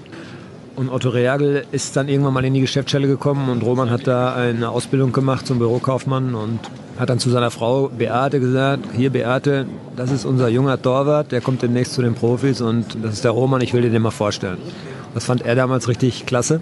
Und 0.75 0.89
Otto 0.89 1.09
Reagel 1.09 1.65
ist 1.71 1.95
dann 1.95 2.07
irgendwann 2.07 2.33
mal 2.33 2.45
in 2.45 2.53
die 2.53 2.61
Geschäftsstelle 2.61 3.07
gekommen 3.07 3.49
und 3.49 3.63
Roman 3.63 3.89
hat 3.89 4.05
da 4.05 4.35
eine 4.35 4.69
Ausbildung 4.69 5.11
gemacht 5.11 5.47
zum 5.47 5.57
Bürokaufmann 5.57 6.35
und 6.35 6.59
hat 6.99 7.09
dann 7.09 7.17
zu 7.17 7.29
seiner 7.29 7.49
Frau 7.49 7.89
Beate 7.89 8.39
gesagt, 8.39 8.83
hier 8.95 9.11
Beate, 9.11 9.65
das 9.95 10.11
ist 10.11 10.25
unser 10.25 10.49
junger 10.49 10.79
Torwart, 10.79 11.31
der 11.31 11.41
kommt 11.41 11.63
demnächst 11.63 11.93
zu 11.93 12.03
den 12.03 12.13
Profis 12.13 12.61
und 12.61 12.97
das 13.01 13.13
ist 13.13 13.23
der 13.23 13.31
Roman, 13.31 13.61
ich 13.61 13.73
will 13.73 13.81
dir 13.81 13.89
den 13.89 14.03
mal 14.03 14.11
vorstellen. 14.11 14.57
Das 15.15 15.25
fand 15.25 15.43
er 15.43 15.55
damals 15.55 15.87
richtig 15.87 16.27
klasse 16.27 16.61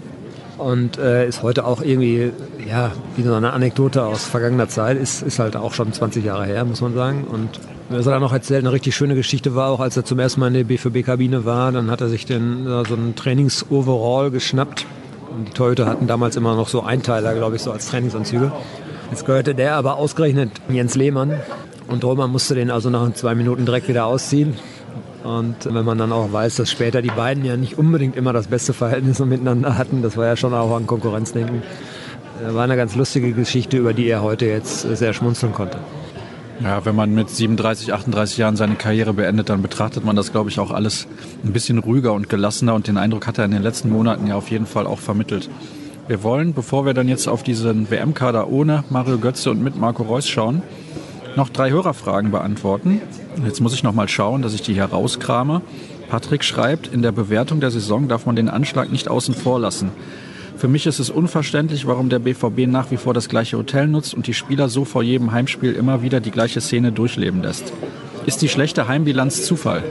und 0.58 0.98
äh, 0.98 1.28
ist 1.28 1.42
heute 1.42 1.64
auch 1.64 1.82
irgendwie, 1.82 2.32
ja, 2.68 2.92
wie 3.16 3.22
so 3.22 3.34
eine 3.34 3.52
Anekdote 3.52 4.04
aus 4.04 4.24
vergangener 4.24 4.68
Zeit, 4.68 4.98
ist, 4.98 5.22
ist 5.22 5.38
halt 5.38 5.56
auch 5.56 5.74
schon 5.74 5.92
20 5.92 6.24
Jahre 6.24 6.46
her, 6.46 6.64
muss 6.64 6.80
man 6.80 6.94
sagen. 6.94 7.24
Und 7.24 7.60
was 7.88 8.06
er 8.06 8.12
dann 8.12 8.22
noch 8.22 8.32
erzählt, 8.32 8.64
eine 8.64 8.72
richtig 8.72 8.96
schöne 8.96 9.14
Geschichte 9.14 9.54
war, 9.54 9.70
auch 9.70 9.80
als 9.80 9.96
er 9.96 10.04
zum 10.04 10.18
ersten 10.18 10.40
Mal 10.40 10.48
in 10.48 10.54
der 10.54 10.64
BVB-Kabine 10.64 11.44
war, 11.44 11.72
dann 11.72 11.90
hat 11.90 12.00
er 12.00 12.08
sich 12.08 12.26
den, 12.26 12.64
so 12.64 12.94
einen 12.94 13.14
Trainings-Overall 13.14 14.30
geschnappt. 14.30 14.86
Und 15.36 15.48
die 15.48 15.52
Torhüter 15.52 15.86
hatten 15.86 16.06
damals 16.06 16.36
immer 16.36 16.56
noch 16.56 16.68
so 16.68 16.82
Einteiler, 16.82 17.34
glaube 17.34 17.56
ich, 17.56 17.62
so 17.62 17.70
als 17.70 17.88
Trainingsanzüge. 17.88 18.52
Jetzt 19.10 19.26
gehörte 19.26 19.54
der 19.54 19.74
aber 19.74 19.96
ausgerechnet 19.96 20.50
Jens 20.68 20.94
Lehmann. 20.94 21.34
Und 21.86 22.04
Römer 22.04 22.26
musste 22.26 22.54
den 22.54 22.70
also 22.70 22.90
nach 22.90 23.12
zwei 23.12 23.34
Minuten 23.34 23.64
direkt 23.66 23.88
wieder 23.88 24.06
ausziehen. 24.06 24.54
Und 25.26 25.56
wenn 25.64 25.84
man 25.84 25.98
dann 25.98 26.12
auch 26.12 26.32
weiß, 26.32 26.54
dass 26.56 26.70
später 26.70 27.02
die 27.02 27.10
beiden 27.10 27.44
ja 27.44 27.56
nicht 27.56 27.78
unbedingt 27.78 28.14
immer 28.14 28.32
das 28.32 28.46
beste 28.46 28.72
Verhältnis 28.72 29.18
miteinander 29.24 29.76
hatten, 29.76 30.00
das 30.02 30.16
war 30.16 30.26
ja 30.26 30.36
schon 30.36 30.54
auch 30.54 30.74
an 30.76 30.86
Konkurrenzdenken, 30.86 31.62
äh, 32.46 32.54
war 32.54 32.62
eine 32.62 32.76
ganz 32.76 32.94
lustige 32.94 33.32
Geschichte, 33.32 33.76
über 33.76 33.92
die 33.92 34.06
er 34.06 34.22
heute 34.22 34.46
jetzt 34.46 34.82
sehr 34.82 35.12
schmunzeln 35.12 35.52
konnte. 35.52 35.78
Ja, 36.62 36.84
wenn 36.86 36.94
man 36.94 37.12
mit 37.12 37.28
37, 37.28 37.92
38 37.92 38.38
Jahren 38.38 38.56
seine 38.56 38.76
Karriere 38.76 39.12
beendet, 39.12 39.48
dann 39.48 39.62
betrachtet 39.62 40.04
man 40.04 40.14
das, 40.14 40.30
glaube 40.30 40.48
ich, 40.48 40.60
auch 40.60 40.70
alles 40.70 41.08
ein 41.44 41.52
bisschen 41.52 41.78
ruhiger 41.78 42.12
und 42.12 42.28
gelassener 42.28 42.74
und 42.74 42.86
den 42.86 42.96
Eindruck 42.96 43.26
hat 43.26 43.38
er 43.38 43.44
in 43.44 43.50
den 43.50 43.62
letzten 43.62 43.90
Monaten 43.90 44.28
ja 44.28 44.36
auf 44.36 44.50
jeden 44.50 44.66
Fall 44.66 44.86
auch 44.86 45.00
vermittelt. 45.00 45.50
Wir 46.08 46.22
wollen, 46.22 46.54
bevor 46.54 46.86
wir 46.86 46.94
dann 46.94 47.08
jetzt 47.08 47.26
auf 47.26 47.42
diesen 47.42 47.90
WM-Kader 47.90 48.48
ohne 48.48 48.84
Mario 48.90 49.18
Götze 49.18 49.50
und 49.50 49.60
mit 49.60 49.76
Marco 49.76 50.04
Reus 50.04 50.28
schauen, 50.28 50.62
noch 51.36 51.48
drei 51.48 51.70
Hörerfragen 51.70 52.30
beantworten. 52.30 53.00
Jetzt 53.44 53.60
muss 53.60 53.74
ich 53.74 53.82
noch 53.82 53.94
mal 53.94 54.08
schauen, 54.08 54.42
dass 54.42 54.54
ich 54.54 54.62
die 54.62 54.74
hier 54.74 54.84
rauskrame. 54.84 55.62
Patrick 56.08 56.44
schreibt, 56.44 56.92
in 56.92 57.02
der 57.02 57.12
Bewertung 57.12 57.60
der 57.60 57.70
Saison 57.70 58.08
darf 58.08 58.26
man 58.26 58.36
den 58.36 58.48
Anschlag 58.48 58.90
nicht 58.90 59.08
außen 59.08 59.34
vor 59.34 59.60
lassen. 59.60 59.90
Für 60.56 60.68
mich 60.68 60.86
ist 60.86 61.00
es 61.00 61.10
unverständlich, 61.10 61.86
warum 61.86 62.08
der 62.08 62.18
BVB 62.18 62.66
nach 62.66 62.90
wie 62.90 62.96
vor 62.96 63.12
das 63.12 63.28
gleiche 63.28 63.58
Hotel 63.58 63.86
nutzt 63.88 64.14
und 64.14 64.26
die 64.26 64.32
Spieler 64.32 64.68
so 64.68 64.86
vor 64.86 65.02
jedem 65.02 65.32
Heimspiel 65.32 65.72
immer 65.72 66.02
wieder 66.02 66.20
die 66.20 66.30
gleiche 66.30 66.62
Szene 66.62 66.92
durchleben 66.92 67.42
lässt. 67.42 67.72
Ist 68.24 68.40
die 68.40 68.48
schlechte 68.48 68.88
Heimbilanz 68.88 69.44
Zufall? 69.44 69.84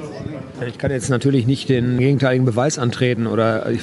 Ich 0.68 0.78
kann 0.78 0.90
jetzt 0.90 1.10
natürlich 1.10 1.46
nicht 1.46 1.70
den 1.70 2.00
gegenteiligen 2.00 2.46
Beweis 2.46 2.80
antreten 2.80 3.28
oder 3.28 3.70
ich 3.70 3.82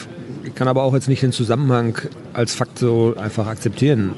kann 0.57 0.67
aber 0.67 0.83
auch 0.83 0.95
jetzt 0.95 1.09
nicht 1.09 1.23
den 1.23 1.33
Zusammenhang 1.33 1.99
als 2.33 2.55
Fakt 2.55 2.79
so 2.79 3.15
einfach 3.17 3.47
akzeptieren. 3.47 4.15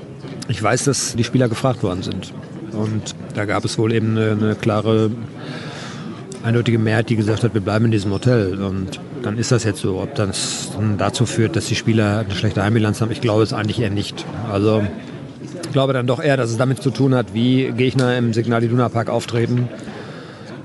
Ich 0.48 0.62
weiß, 0.62 0.84
dass 0.84 1.16
die 1.16 1.24
Spieler 1.24 1.48
gefragt 1.48 1.82
worden 1.82 2.02
sind. 2.02 2.32
Und 2.72 3.14
da 3.34 3.44
gab 3.44 3.64
es 3.64 3.78
wohl 3.78 3.92
eben 3.92 4.16
eine, 4.16 4.30
eine 4.30 4.54
klare, 4.54 5.10
eindeutige 6.42 6.78
Mehrheit, 6.78 7.10
die 7.10 7.16
gesagt 7.16 7.42
hat, 7.42 7.54
wir 7.54 7.60
bleiben 7.60 7.86
in 7.86 7.90
diesem 7.90 8.12
Hotel. 8.12 8.62
Und 8.62 9.00
dann 9.22 9.38
ist 9.38 9.52
das 9.52 9.64
jetzt 9.64 9.80
so. 9.80 10.00
Ob 10.00 10.14
das 10.14 10.70
dann 10.76 10.98
dazu 10.98 11.26
führt, 11.26 11.56
dass 11.56 11.66
die 11.66 11.74
Spieler 11.74 12.20
eine 12.20 12.34
schlechte 12.34 12.62
Heimbilanz 12.62 13.00
haben, 13.00 13.10
ich 13.10 13.20
glaube 13.20 13.42
es 13.42 13.52
eigentlich 13.52 13.80
eher 13.80 13.90
nicht. 13.90 14.24
Also 14.50 14.84
ich 15.64 15.72
glaube 15.72 15.92
dann 15.92 16.06
doch 16.06 16.22
eher, 16.22 16.36
dass 16.36 16.50
es 16.50 16.56
damit 16.56 16.82
zu 16.82 16.90
tun 16.90 17.14
hat, 17.14 17.34
wie 17.34 17.72
Gegner 17.72 18.16
im 18.16 18.32
Signal 18.32 18.62
Iduna 18.62 18.88
Park 18.88 19.10
auftreten, 19.10 19.68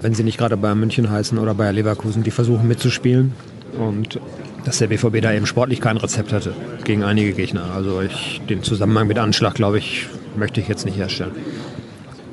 wenn 0.02 0.14
sie 0.14 0.24
nicht 0.24 0.38
gerade 0.38 0.58
bei 0.58 0.76
München 0.76 1.10
heißen 1.10 1.38
oder 1.38 1.54
bei 1.54 1.72
Leverkusen, 1.72 2.24
die 2.24 2.32
versuchen 2.32 2.68
mitzuspielen. 2.68 3.34
Und 3.78 4.20
dass 4.66 4.80
der 4.80 4.88
BVB 4.88 5.22
da 5.22 5.34
eben 5.34 5.46
sportlich 5.46 5.80
kein 5.80 5.98
Rezept 5.98 6.34
hatte 6.34 6.54
gegen 6.84 7.04
einige 7.04 7.34
Gegner. 7.34 7.72
Also 7.74 8.02
ich, 8.02 8.42
den 8.50 8.62
Zusammenhang 8.62 9.08
mit 9.08 9.18
Anschlag, 9.18 9.56
glaube 9.56 9.78
ich, 9.78 10.08
möchte 10.36 10.60
ich 10.60 10.68
jetzt 10.68 10.86
nicht 10.86 10.98
herstellen. 10.98 11.32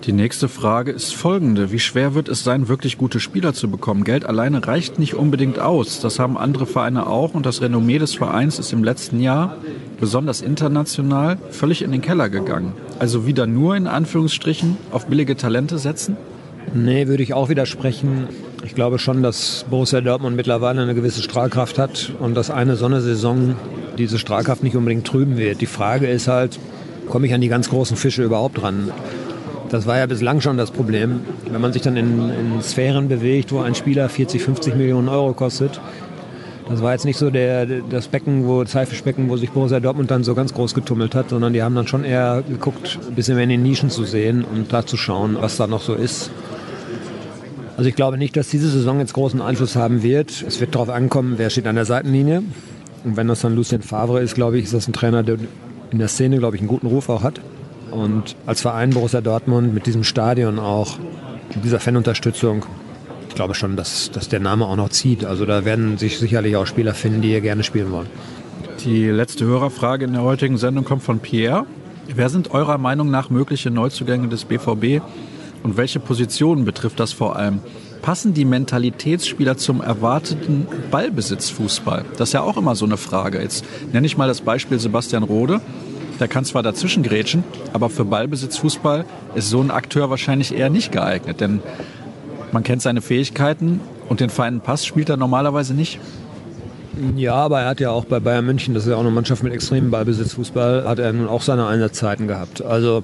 Die 0.07 0.13
nächste 0.13 0.49
Frage 0.49 0.93
ist 0.93 1.17
folgende. 1.17 1.73
Wie 1.73 1.81
schwer 1.81 2.15
wird 2.15 2.29
es 2.29 2.45
sein, 2.45 2.69
wirklich 2.69 2.97
gute 2.97 3.19
Spieler 3.19 3.55
zu 3.55 3.69
bekommen? 3.69 4.05
Geld 4.05 4.25
alleine 4.25 4.65
reicht 4.65 5.01
nicht 5.01 5.15
unbedingt 5.15 5.59
aus. 5.59 5.99
Das 5.99 6.21
haben 6.21 6.39
andere 6.39 6.65
Vereine 6.65 7.09
auch 7.09 7.35
und 7.35 7.45
das 7.45 7.61
Renommee 7.61 7.99
des 7.99 8.15
Vereins 8.15 8.61
ist 8.61 8.73
im 8.73 8.85
letzten 8.85 9.19
Jahr, 9.19 9.57
besonders 9.99 10.43
international, 10.43 11.39
völlig 11.51 11.83
in 11.83 11.91
den 11.91 12.03
Keller 12.03 12.29
gegangen. 12.29 12.73
Also 13.01 13.27
wieder 13.27 13.49
nur 13.49 13.75
in 13.75 13.89
Anführungsstrichen 13.89 14.77
auf 14.93 15.09
billige 15.09 15.37
Talente 15.37 15.77
setzen? 15.77 16.17
Nee, 16.73 17.09
würde 17.09 17.25
ich 17.25 17.35
auch 17.35 17.49
widersprechen. 17.49 18.29
Ich 18.65 18.77
glaube 18.77 19.01
schon, 19.01 19.25
dass 19.25 19.67
Borussia 19.69 20.01
Dortmund 20.03 20.37
mittlerweile 20.37 20.83
eine 20.83 20.95
gewisse 20.95 21.21
Strahlkraft 21.21 21.81
hat 21.81 22.13
und 22.21 22.37
dass 22.37 22.53
eine 22.53 22.77
so 22.77 22.87
eine 22.87 23.01
Saison 23.01 23.57
diese 23.99 24.21
Strahlkraft 24.21 24.63
nicht 24.63 24.77
unbedingt 24.77 25.05
trüben 25.05 25.37
wird. 25.37 25.61
Die 25.61 25.67
Frage 25.67 26.07
ist 26.07 26.29
halt, 26.29 26.61
komme 27.09 27.27
ich 27.27 27.35
an 27.35 27.41
die 27.41 27.49
ganz 27.49 27.71
großen 27.71 27.97
Fische 27.97 28.23
überhaupt 28.23 28.63
dran? 28.63 28.93
Das 29.71 29.87
war 29.87 29.99
ja 29.99 30.07
bislang 30.07 30.41
schon 30.41 30.57
das 30.57 30.71
Problem. 30.71 31.21
Wenn 31.51 31.61
man 31.61 31.73
sich 31.73 31.83
dann 31.83 31.97
in, 31.97 32.31
in 32.31 32.63
Sphären 32.63 33.09
bewegt, 33.09 33.53
wo 33.53 33.61
ein 33.61 33.75
Spieler 33.75 34.09
40, 34.09 34.43
50 34.43 34.77
Millionen 34.77 35.09
Euro 35.09 35.33
kostet, 35.33 35.81
das 36.69 36.83
war 36.83 36.93
jetzt 36.93 37.05
nicht 37.05 37.17
so 37.17 37.31
der, 37.31 37.67
das 37.67 38.09
Becken, 38.09 38.47
wo, 38.47 38.63
das 38.65 38.75
Haifischbecken, 38.75 39.29
wo 39.29 39.37
sich 39.37 39.51
Borussia 39.51 39.79
Dortmund 39.79 40.11
dann 40.11 40.25
so 40.25 40.35
ganz 40.35 40.53
groß 40.53 40.75
getummelt 40.75 41.15
hat, 41.15 41.31
sondern 41.31 41.53
die 41.53 41.63
haben 41.63 41.77
dann 41.77 41.87
schon 41.87 42.05
eher 42.05 42.43
geguckt, 42.49 42.99
ein 43.09 43.15
bisschen 43.15 43.37
mehr 43.37 43.45
in 43.45 43.51
den 43.51 43.63
Nischen 43.63 43.89
zu 43.89 44.05
sehen 44.05 44.45
und 44.45 44.73
da 44.73 44.85
zu 44.85 44.97
schauen, 44.97 45.37
was 45.41 45.57
da 45.57 45.69
noch 45.69 45.83
so 45.83 45.95
ist. 45.95 46.31
Also 47.77 47.89
ich 47.89 47.95
glaube 47.95 48.19
nicht, 48.19 48.37
dass 48.37 48.49
diese 48.49 48.69
Saison 48.69 48.99
jetzt 48.99 49.13
großen 49.13 49.41
Einfluss 49.41 49.77
haben 49.77 50.03
wird. 50.03 50.45
Es 50.47 50.61
wird 50.61 50.75
darauf 50.75 50.89
ankommen, 50.89 51.35
wer 51.37 51.51
steht 51.51 51.67
an 51.67 51.77
der 51.77 51.85
Seitenlinie. 51.85 52.43
Und 53.05 53.17
wenn 53.17 53.29
das 53.29 53.43
dann 53.43 53.55
Lucien 53.55 53.83
Favre 53.83 54.21
ist, 54.21 54.35
glaube 54.35 54.59
ich, 54.59 54.65
ist 54.65 54.75
das 54.75 54.89
ein 54.89 54.93
Trainer, 54.93 55.23
der 55.23 55.37
in 55.91 55.99
der 55.99 56.09
Szene, 56.09 56.39
glaube 56.39 56.57
ich, 56.57 56.63
einen 56.63 56.69
guten 56.69 56.89
Ruf 56.89 57.09
auch 57.09 57.23
hat. 57.23 57.41
Und 57.91 58.37
als 58.47 58.61
Verein 58.61 58.91
Borussia 58.91 59.21
Dortmund 59.21 59.75
mit 59.75 59.87
diesem 59.87 60.05
Stadion 60.05 60.59
auch, 60.59 60.99
mit 61.55 61.65
dieser 61.65 61.81
Fanunterstützung, 61.81 62.67
ich 63.29 63.35
glaube 63.35 63.55
schon, 63.55 63.77
dass, 63.77 64.11
dass 64.11 64.29
der 64.29 64.41
Name 64.41 64.67
auch 64.67 64.77
noch 64.77 64.89
zieht. 64.89 65.25
Also 65.25 65.45
da 65.47 65.65
werden 65.65 65.99
sich 65.99 66.19
sicherlich 66.19 66.57
auch 66.57 66.67
Spieler 66.67 66.95
finden, 66.95 67.23
die 67.23 67.29
hier 67.29 67.41
gerne 67.41 67.63
spielen 67.63 67.91
wollen. 67.91 68.09
Die 68.85 69.07
letzte 69.07 69.45
Hörerfrage 69.45 70.05
in 70.05 70.13
der 70.13 70.23
heutigen 70.23 70.59
Sendung 70.59 70.85
kommt 70.85 71.03
von 71.03 71.21
Pierre. 71.21 71.67
Wer 72.15 72.29
sind 72.29 72.53
eurer 72.53 72.79
Meinung 72.79 73.11
nach 73.11 73.31
mögliche 73.31 73.71
Neuzugänge 73.71 74.29
des 74.29 74.45
BVB 74.45 75.03
und 75.63 75.77
welche 75.77 76.01
Positionen 76.01 76.65
betrifft 76.65 77.01
das 77.01 77.13
vor 77.13 77.37
allem? 77.37 77.61
passen 78.07 78.35
die 78.35 78.45
Mentalitätsspieler 78.45 79.57
zum 79.57 79.81
erwarteten 79.81 80.69
Ballbesitzfußball? 80.93 82.05
Das 82.17 82.29
ist 82.29 82.33
ja 82.35 82.43
auch 82.43 82.57
immer 82.57 82.77
so 82.77 82.85
eine 82.87 82.97
Frage. 82.97 83.41
Jetzt 83.41 83.65
nenne 83.93 84.07
ich 84.07 84.17
mal 84.17 84.29
das 84.29 84.43
Beispiel 84.43 84.79
Sebastian 84.79 85.25
Rode. 85.25 85.61
Der 86.21 86.29
kann 86.29 86.45
zwar 86.45 86.63
dazwischen 86.63 87.03
grätschen, 87.03 87.45
aber 87.73 87.91
für 87.91 88.05
Ballbesitzfußball 88.05 89.05
ist 89.35 89.51
so 89.51 89.61
ein 89.61 89.71
Akteur 89.71 90.09
wahrscheinlich 90.09 90.55
eher 90.55 90.71
nicht 90.71 90.93
geeignet, 90.93 91.41
denn 91.41 91.61
man 92.53 92.63
kennt 92.63 92.81
seine 92.81 93.03
Fähigkeiten 93.03 93.81
und 94.09 94.21
den 94.21 94.31
feinen 94.31 94.61
Pass 94.61 94.87
spielt 94.87 95.09
er 95.09 95.17
normalerweise 95.17 95.75
nicht. 95.75 95.99
Ja, 97.17 97.35
aber 97.35 97.61
er 97.61 97.69
hat 97.69 97.81
ja 97.81 97.91
auch 97.91 98.07
bei 98.07 98.21
Bayern 98.21 98.47
München, 98.47 98.73
das 98.73 98.85
ist 98.85 98.91
ja 98.91 98.97
auch 98.97 99.01
eine 99.01 99.11
Mannschaft 99.11 99.43
mit 99.43 99.53
extremem 99.53 99.91
Ballbesitzfußball, 99.91 100.89
hat 100.89 100.99
er 100.99 101.13
nun 101.13 101.29
auch 101.29 101.43
seine 101.43 101.67
Einsatzzeiten 101.67 102.27
gehabt. 102.27 102.63
Also 102.63 103.03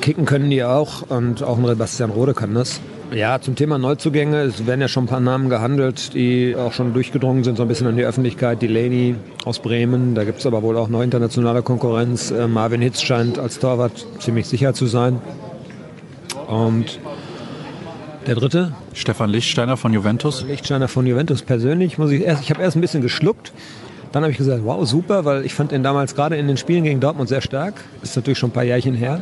kicken 0.00 0.24
können 0.24 0.48
die 0.48 0.64
auch 0.64 1.02
und 1.02 1.42
auch 1.42 1.58
ein 1.58 1.66
Sebastian 1.66 2.10
Rode 2.10 2.32
kann 2.32 2.54
das. 2.54 2.80
Ja, 3.12 3.40
zum 3.40 3.54
Thema 3.54 3.78
Neuzugänge, 3.78 4.42
es 4.42 4.66
werden 4.66 4.80
ja 4.80 4.88
schon 4.88 5.04
ein 5.04 5.06
paar 5.06 5.20
Namen 5.20 5.48
gehandelt, 5.48 6.12
die 6.14 6.56
auch 6.56 6.72
schon 6.72 6.92
durchgedrungen 6.92 7.44
sind, 7.44 7.56
so 7.56 7.62
ein 7.62 7.68
bisschen 7.68 7.86
an 7.86 7.96
die 7.96 8.04
Öffentlichkeit. 8.04 8.60
Delaney 8.60 9.14
aus 9.44 9.60
Bremen, 9.60 10.14
da 10.14 10.24
gibt 10.24 10.40
es 10.40 10.46
aber 10.46 10.62
wohl 10.62 10.76
auch 10.76 10.88
noch 10.88 11.02
internationale 11.02 11.62
Konkurrenz. 11.62 12.32
Äh, 12.32 12.48
Marvin 12.48 12.82
Hitz 12.82 13.02
scheint 13.02 13.38
als 13.38 13.60
Torwart 13.60 14.06
ziemlich 14.18 14.46
sicher 14.46 14.74
zu 14.74 14.86
sein. 14.86 15.20
Und 16.48 16.98
der 18.26 18.34
dritte? 18.34 18.72
Stefan 18.92 19.30
Lichtsteiner 19.30 19.76
von 19.76 19.92
Juventus. 19.92 20.44
Lichtsteiner 20.46 20.88
von 20.88 21.06
Juventus 21.06 21.42
persönlich, 21.42 21.98
muss 21.98 22.10
ich 22.10 22.22
erst, 22.22 22.42
ich 22.42 22.50
habe 22.50 22.60
erst 22.60 22.76
ein 22.76 22.80
bisschen 22.80 23.02
geschluckt. 23.02 23.52
Dann 24.10 24.24
habe 24.24 24.32
ich 24.32 24.38
gesagt, 24.38 24.62
wow, 24.64 24.86
super, 24.86 25.24
weil 25.24 25.44
ich 25.44 25.54
fand 25.54 25.70
den 25.70 25.84
damals 25.84 26.16
gerade 26.16 26.36
in 26.36 26.48
den 26.48 26.56
Spielen 26.56 26.82
gegen 26.82 26.98
Dortmund 26.98 27.28
sehr 27.28 27.40
stark. 27.40 27.74
Ist 28.02 28.16
natürlich 28.16 28.38
schon 28.38 28.50
ein 28.50 28.52
paar 28.52 28.64
Jährchen 28.64 28.94
her. 28.94 29.20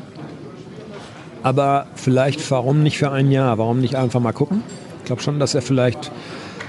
Aber 1.44 1.86
vielleicht, 1.94 2.50
warum 2.50 2.82
nicht 2.82 2.96
für 2.96 3.12
ein 3.12 3.30
Jahr? 3.30 3.58
Warum 3.58 3.78
nicht 3.78 3.96
einfach 3.96 4.18
mal 4.18 4.32
gucken? 4.32 4.62
Ich 5.00 5.04
glaube 5.04 5.20
schon, 5.20 5.38
dass 5.38 5.54
er 5.54 5.60
vielleicht, 5.60 6.10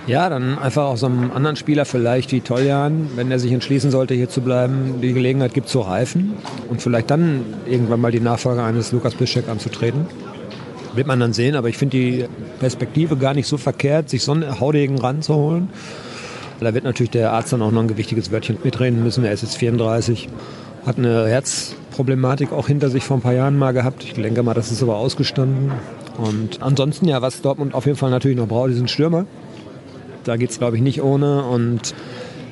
ja, 0.05 0.27
dann 0.27 0.59
einfach 0.59 0.83
auch 0.83 0.97
so 0.97 1.05
einem 1.05 1.31
anderen 1.31 1.55
Spieler, 1.55 1.85
vielleicht 1.85 2.33
wie 2.33 2.41
Toljan, 2.41 3.07
wenn 3.15 3.31
er 3.31 3.39
sich 3.39 3.53
entschließen 3.53 3.89
sollte, 3.89 4.13
hier 4.15 4.27
zu 4.27 4.41
bleiben, 4.41 4.95
die 5.01 5.13
Gelegenheit 5.13 5.53
gibt 5.53 5.69
zu 5.69 5.79
reifen 5.79 6.33
und 6.69 6.81
vielleicht 6.81 7.09
dann 7.09 7.45
irgendwann 7.65 8.01
mal 8.01 8.11
die 8.11 8.19
Nachfolge 8.19 8.63
eines 8.63 8.91
Lukas 8.91 9.15
Bischek 9.15 9.47
anzutreten. 9.47 10.07
Wird 10.93 11.07
man 11.07 11.21
dann 11.21 11.31
sehen, 11.31 11.55
aber 11.55 11.69
ich 11.69 11.77
finde 11.77 11.97
die 11.97 12.25
Perspektive 12.59 13.15
gar 13.15 13.33
nicht 13.33 13.47
so 13.47 13.55
verkehrt, 13.55 14.09
sich 14.09 14.23
so 14.23 14.33
einen 14.33 14.59
Haudegen 14.59 14.99
ranzuholen. 14.99 15.69
Da 16.59 16.73
wird 16.73 16.83
natürlich 16.83 17.11
der 17.11 17.31
Arzt 17.31 17.53
dann 17.53 17.61
auch 17.61 17.71
noch 17.71 17.81
ein 17.81 17.87
gewichtiges 17.87 18.29
Wörtchen 18.29 18.57
mitreden 18.61 19.01
müssen. 19.01 19.23
Er 19.23 19.31
ist 19.31 19.41
jetzt 19.41 19.55
34, 19.57 20.27
hat 20.85 20.97
eine 20.97 21.27
Herz 21.27 21.75
Problematik 21.91 22.51
auch 22.51 22.67
hinter 22.67 22.89
sich 22.89 23.03
vor 23.03 23.17
ein 23.17 23.21
paar 23.21 23.33
Jahren 23.33 23.57
mal 23.57 23.71
gehabt. 23.71 24.03
Ich 24.03 24.13
denke 24.13 24.43
mal, 24.43 24.53
das 24.53 24.71
ist 24.71 24.83
aber 24.83 24.97
ausgestanden. 24.97 25.71
Und 26.17 26.61
ansonsten 26.61 27.07
ja, 27.07 27.21
was 27.21 27.41
Dortmund 27.41 27.73
auf 27.73 27.85
jeden 27.85 27.97
Fall 27.97 28.09
natürlich 28.09 28.37
noch 28.37 28.47
braucht, 28.47 28.69
diesen 28.69 28.87
Stürmer. 28.87 29.25
Da 30.23 30.37
geht 30.37 30.49
es, 30.49 30.59
glaube 30.59 30.75
ich, 30.75 30.83
nicht 30.83 31.01
ohne. 31.01 31.43
Und 31.45 31.95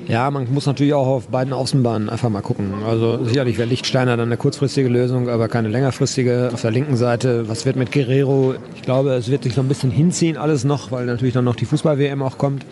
ja, 0.07 0.31
man 0.31 0.51
muss 0.53 0.65
natürlich 0.65 0.93
auch 0.93 1.07
auf 1.07 1.27
beiden 1.27 1.53
Außenbahnen 1.53 2.09
einfach 2.09 2.29
mal 2.29 2.41
gucken. 2.41 2.73
Also 2.87 3.23
sicherlich 3.25 3.57
wäre 3.57 3.67
Lichtsteiner 3.67 4.17
dann 4.17 4.27
eine 4.27 4.37
kurzfristige 4.37 4.89
Lösung, 4.89 5.29
aber 5.29 5.47
keine 5.47 5.69
längerfristige. 5.69 6.51
Auf 6.53 6.61
der 6.61 6.71
linken 6.71 6.95
Seite, 6.95 7.49
was 7.49 7.65
wird 7.65 7.75
mit 7.75 7.91
Guerrero? 7.91 8.55
Ich 8.75 8.81
glaube, 8.81 9.13
es 9.13 9.29
wird 9.29 9.43
sich 9.43 9.55
noch 9.55 9.63
ein 9.63 9.69
bisschen 9.69 9.91
hinziehen 9.91 10.37
alles 10.37 10.63
noch, 10.63 10.91
weil 10.91 11.05
natürlich 11.05 11.33
dann 11.33 11.45
noch 11.45 11.55
die 11.55 11.65
Fußball-WM 11.65 12.21
auch 12.21 12.37
kommt 12.37 12.65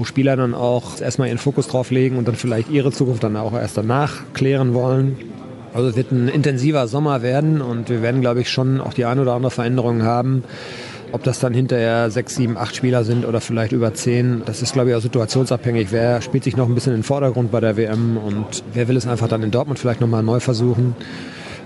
wo 0.00 0.04
Spieler 0.04 0.34
dann 0.34 0.54
auch 0.54 0.98
erstmal 0.98 1.28
ihren 1.28 1.36
Fokus 1.36 1.68
drauf 1.68 1.90
legen 1.90 2.16
und 2.16 2.26
dann 2.26 2.34
vielleicht 2.34 2.70
ihre 2.70 2.90
Zukunft 2.90 3.22
dann 3.22 3.36
auch 3.36 3.52
erst 3.52 3.76
danach 3.76 4.22
klären 4.32 4.72
wollen. 4.72 5.18
Also 5.74 5.90
es 5.90 5.96
wird 5.96 6.10
ein 6.10 6.28
intensiver 6.28 6.88
Sommer 6.88 7.20
werden 7.20 7.60
und 7.60 7.90
wir 7.90 8.00
werden, 8.00 8.22
glaube 8.22 8.40
ich, 8.40 8.48
schon 8.48 8.80
auch 8.80 8.94
die 8.94 9.04
ein 9.04 9.18
oder 9.18 9.34
andere 9.34 9.50
Veränderung 9.50 10.02
haben. 10.02 10.42
Ob 11.12 11.22
das 11.22 11.38
dann 11.38 11.52
hinterher 11.52 12.10
sechs, 12.10 12.34
sieben, 12.36 12.56
acht 12.56 12.74
Spieler 12.74 13.04
sind 13.04 13.26
oder 13.26 13.42
vielleicht 13.42 13.72
über 13.72 13.92
zehn, 13.92 14.40
das 14.46 14.62
ist, 14.62 14.72
glaube 14.72 14.88
ich, 14.88 14.96
auch 14.96 15.02
situationsabhängig. 15.02 15.88
Wer 15.90 16.22
spielt 16.22 16.44
sich 16.44 16.56
noch 16.56 16.66
ein 16.66 16.74
bisschen 16.74 16.94
in 16.94 17.00
den 17.00 17.04
Vordergrund 17.04 17.50
bei 17.50 17.60
der 17.60 17.76
WM 17.76 18.16
und 18.16 18.64
wer 18.72 18.88
will 18.88 18.96
es 18.96 19.06
einfach 19.06 19.28
dann 19.28 19.42
in 19.42 19.50
Dortmund 19.50 19.78
vielleicht 19.78 20.00
nochmal 20.00 20.22
neu 20.22 20.40
versuchen. 20.40 20.96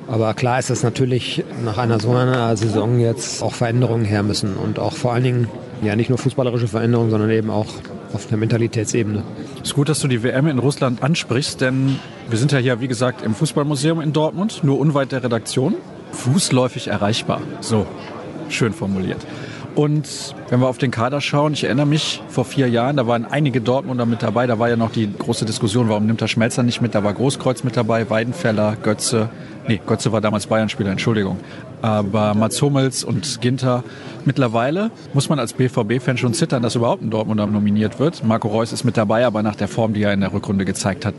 Aber 0.09 0.35
klar 0.35 0.59
ist, 0.59 0.71
dass 0.71 0.83
natürlich 0.83 1.45
nach 1.65 1.79
einer 1.79 2.01
so 2.01 2.11
einer 2.11 2.57
Saison 2.57 2.99
jetzt 2.99 3.45
auch 3.45 3.55
Veränderungen 3.55 4.05
her 4.05 4.25
müssen 4.25 4.55
und 4.55 4.81
auch 4.81 4.95
vor 4.95 5.13
allen 5.13 5.25
Dingen 5.25 5.49
ja 5.83 5.95
nicht 5.95 6.09
nur 6.09 6.19
fußballerische 6.19 6.67
Veränderungen, 6.67 7.11
sondern 7.11 7.31
eben 7.31 7.51
auch 7.51 7.67
auf 8.15 8.27
der 8.27 8.39
Mentalitätsebene. 8.39 9.23
Es 9.57 9.71
ist 9.71 9.75
gut, 9.75 9.89
dass 9.89 10.01
du 10.01 10.09
die 10.09 10.23
WM 10.23 10.47
in 10.47 10.59
Russland 10.59 11.03
ansprichst, 11.03 11.61
denn 11.61 11.99
wir 12.29 12.39
sind 12.39 12.53
ja 12.53 12.59
hier, 12.59 12.81
wie 12.81 12.89
gesagt, 12.89 13.23
im 13.23 13.35
Fußballmuseum 13.35 14.01
in 14.01 14.13
Dortmund, 14.13 14.63
nur 14.63 14.79
unweit 14.79 15.13
der 15.13 15.23
Redaktion. 15.23 15.75
Fußläufig 16.13 16.89
erreichbar. 16.89 17.41
So, 17.61 17.87
schön 18.49 18.73
formuliert. 18.73 19.27
Und 19.75 20.37
wenn 20.51 20.61
wir 20.61 20.69
auf 20.69 20.79
den 20.79 20.93
Kader 20.93 21.21
schauen, 21.21 21.53
ich 21.53 21.65
erinnere 21.65 21.87
mich, 21.87 22.23
vor 22.29 22.45
vier 22.45 22.69
Jahren, 22.69 22.97
da 22.97 23.09
waren 23.09 23.25
einige 23.25 23.61
Dortmunder 23.61 24.07
mit 24.07 24.23
dabei. 24.23 24.47
Da 24.47 24.61
war 24.61 24.69
ja 24.69 24.77
noch 24.77 24.93
die 24.93 25.13
große 25.13 25.45
Diskussion, 25.45 25.89
warum 25.89 26.07
nimmt 26.07 26.21
der 26.21 26.29
Schmelzer 26.29 26.63
nicht 26.63 26.81
mit? 26.81 26.95
Da 26.95 27.03
war 27.03 27.13
Großkreuz 27.13 27.65
mit 27.65 27.77
dabei, 27.77 28.09
Weidenfeller, 28.09 28.77
Götze. 28.81 29.31
Nee, 29.67 29.81
Götze 29.85 30.13
war 30.13 30.21
damals 30.21 30.47
Bayern-Spieler, 30.47 30.93
Entschuldigung. 30.93 31.39
Aber 31.83 32.35
Mats 32.35 32.63
Hummels 32.63 33.03
und 33.03 33.41
Ginter. 33.41 33.83
Mittlerweile 34.25 34.93
muss 35.13 35.29
man 35.29 35.41
als 35.41 35.55
BVB-Fan 35.55 36.19
schon 36.19 36.35
zittern, 36.35 36.63
dass 36.63 36.77
überhaupt 36.77 37.03
ein 37.03 37.11
Dortmunder 37.11 37.47
nominiert 37.47 37.99
wird. 37.99 38.25
Marco 38.25 38.49
Reus 38.49 38.73
ist 38.73 38.85
mit 38.85 38.97
dabei, 38.97 39.27
aber 39.27 39.43
nach 39.43 39.57
der 39.57 39.69
Form, 39.69 39.93
die 39.93 40.03
er 40.03 40.13
in 40.13 40.21
der 40.21 40.33
Rückrunde 40.33 40.65
gezeigt 40.65 41.05
hat, 41.05 41.15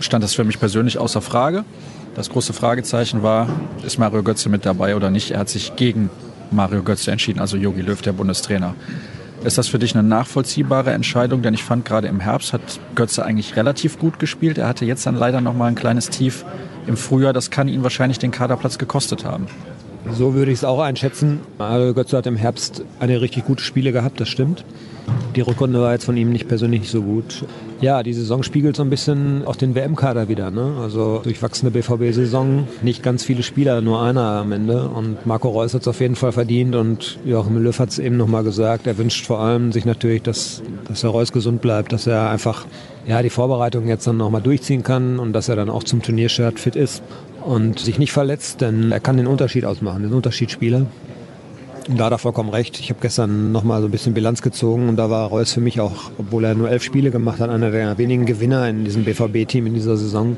stand 0.00 0.22
das 0.22 0.34
für 0.34 0.44
mich 0.44 0.60
persönlich 0.60 0.98
außer 0.98 1.22
Frage. 1.22 1.64
Das 2.14 2.28
große 2.28 2.52
Fragezeichen 2.52 3.22
war, 3.22 3.48
ist 3.84 3.98
Mario 3.98 4.22
Götze 4.22 4.48
mit 4.48 4.66
dabei 4.66 4.96
oder 4.96 5.10
nicht? 5.10 5.30
Er 5.30 5.40
hat 5.40 5.48
sich 5.48 5.76
gegen 5.76 6.10
Mario 6.50 6.82
Götze 6.82 7.10
entschieden, 7.10 7.40
also 7.40 7.56
Jogi 7.56 7.82
Löw, 7.82 8.00
der 8.00 8.12
Bundestrainer. 8.12 8.74
Ist 9.44 9.58
das 9.58 9.68
für 9.68 9.78
dich 9.78 9.94
eine 9.94 10.06
nachvollziehbare 10.06 10.92
Entscheidung? 10.92 11.42
Denn 11.42 11.54
ich 11.54 11.62
fand 11.62 11.84
gerade 11.84 12.08
im 12.08 12.20
Herbst 12.20 12.52
hat 12.52 12.80
Götze 12.94 13.24
eigentlich 13.24 13.56
relativ 13.56 13.98
gut 13.98 14.18
gespielt. 14.18 14.58
Er 14.58 14.66
hatte 14.66 14.84
jetzt 14.84 15.06
dann 15.06 15.14
leider 15.14 15.40
noch 15.40 15.54
mal 15.54 15.66
ein 15.66 15.74
kleines 15.74 16.08
Tief 16.08 16.44
im 16.86 16.96
Frühjahr. 16.96 17.32
Das 17.32 17.50
kann 17.50 17.68
ihn 17.68 17.82
wahrscheinlich 17.82 18.18
den 18.18 18.30
Kaderplatz 18.30 18.78
gekostet 18.78 19.24
haben. 19.24 19.46
So 20.12 20.34
würde 20.34 20.52
ich 20.52 20.58
es 20.58 20.64
auch 20.64 20.80
einschätzen. 20.80 21.40
Mario 21.58 21.92
Götze 21.94 22.16
hat 22.16 22.26
im 22.26 22.36
Herbst 22.36 22.82
eine 23.00 23.20
richtig 23.20 23.44
gute 23.44 23.62
Spiele 23.62 23.92
gehabt, 23.92 24.20
das 24.20 24.28
stimmt. 24.28 24.64
Die 25.36 25.42
Rückrunde 25.42 25.82
war 25.82 25.92
jetzt 25.92 26.06
von 26.06 26.16
ihm 26.16 26.32
nicht 26.32 26.48
persönlich 26.48 26.80
nicht 26.80 26.90
so 26.90 27.02
gut. 27.02 27.44
Ja, 27.82 28.02
die 28.02 28.14
Saison 28.14 28.42
spiegelt 28.42 28.74
so 28.74 28.82
ein 28.82 28.88
bisschen 28.88 29.44
auch 29.44 29.56
den 29.56 29.74
WM-Kader 29.74 30.30
wieder. 30.30 30.50
Ne? 30.50 30.78
Also 30.80 31.20
durchwachsene 31.22 31.70
BVB-Saison, 31.70 32.66
nicht 32.80 33.02
ganz 33.02 33.22
viele 33.22 33.42
Spieler, 33.42 33.82
nur 33.82 34.00
einer 34.00 34.22
am 34.22 34.52
Ende. 34.52 34.88
Und 34.88 35.26
Marco 35.26 35.50
Reus 35.50 35.74
hat 35.74 35.82
es 35.82 35.88
auf 35.88 36.00
jeden 36.00 36.16
Fall 36.16 36.32
verdient 36.32 36.74
und 36.74 37.18
Joachim 37.26 37.62
Löw 37.62 37.78
hat 37.78 37.90
es 37.90 37.98
eben 37.98 38.16
nochmal 38.16 38.44
gesagt. 38.44 38.86
Er 38.86 38.96
wünscht 38.96 39.26
vor 39.26 39.40
allem 39.40 39.72
sich 39.72 39.84
natürlich, 39.84 40.22
dass, 40.22 40.62
dass 40.88 41.02
der 41.02 41.10
Reus 41.10 41.32
gesund 41.32 41.60
bleibt, 41.60 41.92
dass 41.92 42.06
er 42.06 42.30
einfach 42.30 42.64
ja, 43.06 43.20
die 43.20 43.28
Vorbereitung 43.28 43.88
jetzt 43.88 44.06
dann 44.06 44.16
nochmal 44.16 44.40
durchziehen 44.40 44.82
kann 44.82 45.18
und 45.18 45.34
dass 45.34 45.50
er 45.50 45.56
dann 45.56 45.68
auch 45.68 45.84
zum 45.84 46.00
Turniershirt 46.00 46.58
fit 46.58 46.76
ist 46.76 47.02
und 47.44 47.78
sich 47.78 47.98
nicht 47.98 48.12
verletzt, 48.12 48.62
denn 48.62 48.90
er 48.90 49.00
kann 49.00 49.18
den 49.18 49.26
Unterschied 49.26 49.66
ausmachen, 49.66 50.02
den 50.02 50.14
Unterschiedsspieler. 50.14 50.86
Da 51.88 52.06
hat 52.06 52.12
er 52.12 52.18
vollkommen 52.18 52.50
recht. 52.50 52.80
Ich 52.80 52.90
habe 52.90 52.98
gestern 53.00 53.52
nochmal 53.52 53.80
so 53.80 53.86
ein 53.86 53.92
bisschen 53.92 54.12
Bilanz 54.12 54.42
gezogen 54.42 54.88
und 54.88 54.96
da 54.96 55.08
war 55.08 55.28
Reus 55.28 55.52
für 55.52 55.60
mich 55.60 55.80
auch, 55.80 56.10
obwohl 56.18 56.44
er 56.44 56.54
nur 56.54 56.68
elf 56.68 56.82
Spiele 56.82 57.12
gemacht 57.12 57.38
hat, 57.38 57.48
einer 57.48 57.70
der 57.70 57.96
wenigen 57.96 58.26
Gewinner 58.26 58.68
in 58.68 58.84
diesem 58.84 59.04
BVB-Team 59.04 59.66
in 59.66 59.74
dieser 59.74 59.96
Saison. 59.96 60.36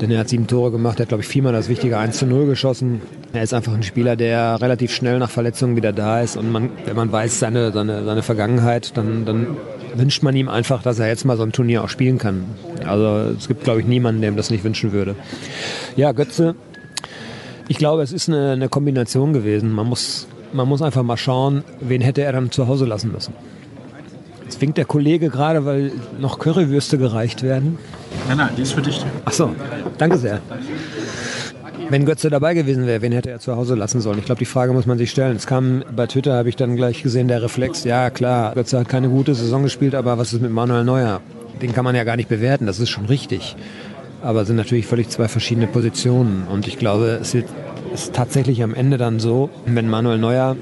Denn 0.00 0.10
er 0.10 0.20
hat 0.20 0.30
sieben 0.30 0.46
Tore 0.46 0.70
gemacht, 0.70 0.98
er 0.98 1.02
hat, 1.02 1.08
glaube 1.08 1.22
ich, 1.22 1.28
viermal 1.28 1.52
das 1.52 1.68
wichtige 1.68 1.98
1 1.98 2.16
zu 2.16 2.26
0 2.26 2.46
geschossen. 2.46 3.02
Er 3.34 3.42
ist 3.42 3.52
einfach 3.52 3.74
ein 3.74 3.82
Spieler, 3.82 4.16
der 4.16 4.58
relativ 4.62 4.94
schnell 4.94 5.18
nach 5.18 5.28
Verletzungen 5.28 5.76
wieder 5.76 5.92
da 5.92 6.22
ist. 6.22 6.38
Und 6.38 6.50
man, 6.50 6.70
wenn 6.86 6.96
man 6.96 7.12
weiß 7.12 7.38
seine, 7.38 7.72
seine, 7.72 8.02
seine 8.04 8.22
Vergangenheit, 8.22 8.96
dann, 8.96 9.26
dann 9.26 9.58
wünscht 9.94 10.22
man 10.22 10.34
ihm 10.34 10.48
einfach, 10.48 10.82
dass 10.82 10.98
er 10.98 11.08
jetzt 11.08 11.26
mal 11.26 11.36
so 11.36 11.42
ein 11.42 11.52
Turnier 11.52 11.84
auch 11.84 11.90
spielen 11.90 12.16
kann. 12.16 12.44
Also 12.86 13.34
es 13.36 13.48
gibt, 13.48 13.64
glaube 13.64 13.80
ich, 13.80 13.86
niemanden, 13.86 14.22
dem 14.22 14.36
das 14.36 14.48
nicht 14.48 14.64
wünschen 14.64 14.92
würde. 14.92 15.14
Ja, 15.96 16.12
Götze, 16.12 16.54
ich 17.68 17.76
glaube, 17.76 18.02
es 18.02 18.12
ist 18.12 18.30
eine, 18.30 18.52
eine 18.52 18.70
Kombination 18.70 19.34
gewesen. 19.34 19.70
Man 19.70 19.86
muss 19.86 20.26
man 20.52 20.68
muss 20.68 20.82
einfach 20.82 21.02
mal 21.02 21.16
schauen, 21.16 21.64
wen 21.80 22.00
hätte 22.00 22.22
er 22.22 22.32
dann 22.32 22.50
zu 22.50 22.68
Hause 22.68 22.86
lassen 22.86 23.12
müssen. 23.12 23.34
Jetzt 24.44 24.60
winkt 24.60 24.78
der 24.78 24.84
Kollege 24.84 25.30
gerade, 25.30 25.64
weil 25.64 25.92
noch 26.18 26.38
Currywürste 26.38 26.98
gereicht 26.98 27.42
werden. 27.42 27.78
Nein, 28.26 28.38
nein, 28.38 28.48
die 28.56 28.62
ist 28.62 28.72
für 28.72 28.82
dich. 28.82 29.04
Ach 29.24 29.32
so, 29.32 29.50
danke 29.98 30.18
sehr. 30.18 30.40
Wenn 31.88 32.04
Götze 32.04 32.30
dabei 32.30 32.54
gewesen 32.54 32.86
wäre, 32.86 33.02
wen 33.02 33.12
hätte 33.12 33.30
er 33.30 33.40
zu 33.40 33.56
Hause 33.56 33.74
lassen 33.74 34.00
sollen? 34.00 34.18
Ich 34.18 34.24
glaube, 34.24 34.38
die 34.38 34.44
Frage 34.44 34.72
muss 34.72 34.86
man 34.86 34.98
sich 34.98 35.10
stellen. 35.10 35.36
Es 35.36 35.46
kam 35.46 35.84
bei 35.94 36.06
Twitter, 36.06 36.34
habe 36.34 36.48
ich 36.48 36.56
dann 36.56 36.76
gleich 36.76 37.02
gesehen, 37.02 37.28
der 37.28 37.42
Reflex, 37.42 37.84
ja 37.84 38.10
klar, 38.10 38.54
Götze 38.54 38.78
hat 38.78 38.88
keine 38.88 39.08
gute 39.08 39.34
Saison 39.34 39.62
gespielt, 39.62 39.94
aber 39.94 40.18
was 40.18 40.32
ist 40.32 40.40
mit 40.40 40.52
Manuel 40.52 40.84
Neuer? 40.84 41.20
Den 41.62 41.72
kann 41.72 41.84
man 41.84 41.94
ja 41.94 42.04
gar 42.04 42.16
nicht 42.16 42.28
bewerten, 42.28 42.66
das 42.66 42.78
ist 42.78 42.90
schon 42.90 43.06
richtig. 43.06 43.56
Aber 44.22 44.42
es 44.42 44.46
sind 44.46 44.56
natürlich 44.56 44.86
völlig 44.86 45.08
zwei 45.08 45.28
verschiedene 45.28 45.66
Positionen. 45.66 46.46
Und 46.50 46.68
ich 46.68 46.78
glaube, 46.78 47.18
es 47.20 47.34
wird 47.34 47.46
ist 47.92 48.14
tatsächlich 48.14 48.62
am 48.62 48.74
Ende 48.74 48.98
dann 48.98 49.20
so, 49.20 49.50
wenn 49.66 49.88
Manuel 49.88 50.18
Neuer 50.18 50.56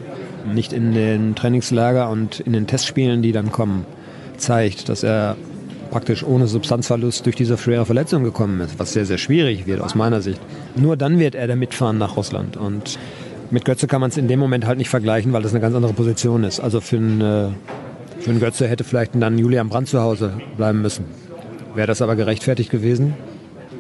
nicht 0.53 0.73
in 0.73 0.93
den 0.93 1.35
Trainingslager 1.35 2.11
und 2.11 2.41
in 2.41 2.53
den 2.53 2.67
Testspielen, 2.67 3.23
die 3.23 3.33
dann 3.33 3.53
kommen, 3.53 3.85
zeigt, 4.37 4.89
dass 4.89 5.03
er 5.03 5.37
praktisch 5.91 6.23
ohne 6.23 6.47
Substanzverlust 6.47 7.25
durch 7.27 7.37
diese 7.37 7.57
schwere 7.57 7.87
Verletzung 7.87 8.23
gekommen 8.23 8.61
ist, 8.61 8.79
was 8.79 8.93
sehr, 8.93 9.07
sehr 9.07 9.19
schwierig 9.19 9.67
wird 9.67 9.81
aus 9.81 9.95
meiner 9.95 10.21
Sicht. 10.21 10.41
Nur 10.77 10.97
dann 10.97 11.19
wird 11.19 11.35
er 11.35 11.47
da 11.47 11.57
mitfahren 11.57 11.99
nach 11.99 12.17
Russland. 12.17 12.57
Und 12.57 12.99
Mit 13.51 13.65
Götze 13.65 13.87
kann 13.87 14.03
man 14.03 14.11
es 14.11 14.19
in 14.19 14.29
dem 14.29 14.39
Moment 14.39 14.67
halt 14.67 14.77
nicht 14.77 14.91
vergleichen, 14.91 15.33
weil 15.33 15.43
das 15.43 15.53
eine 15.53 15.61
ganz 15.61 15.75
andere 15.75 15.95
Position 15.95 16.45
ist. 16.45 16.61
Also 16.61 16.83
für 16.83 16.99
einen, 16.99 17.21
äh, 17.21 17.49
für 18.21 18.31
einen 18.31 18.41
Götze 18.41 18.69
hätte 18.69 18.85
vielleicht 18.85 19.13
dann 19.15 19.39
Julian 19.39 19.71
Brandt 19.71 19.89
zu 19.89 20.01
Hause 20.03 20.35
bleiben 20.57 20.83
müssen. 20.83 21.07
Wäre 21.75 21.87
das 21.87 22.03
aber 22.03 22.17
gerechtfertigt 22.17 22.71
gewesen? 22.71 23.15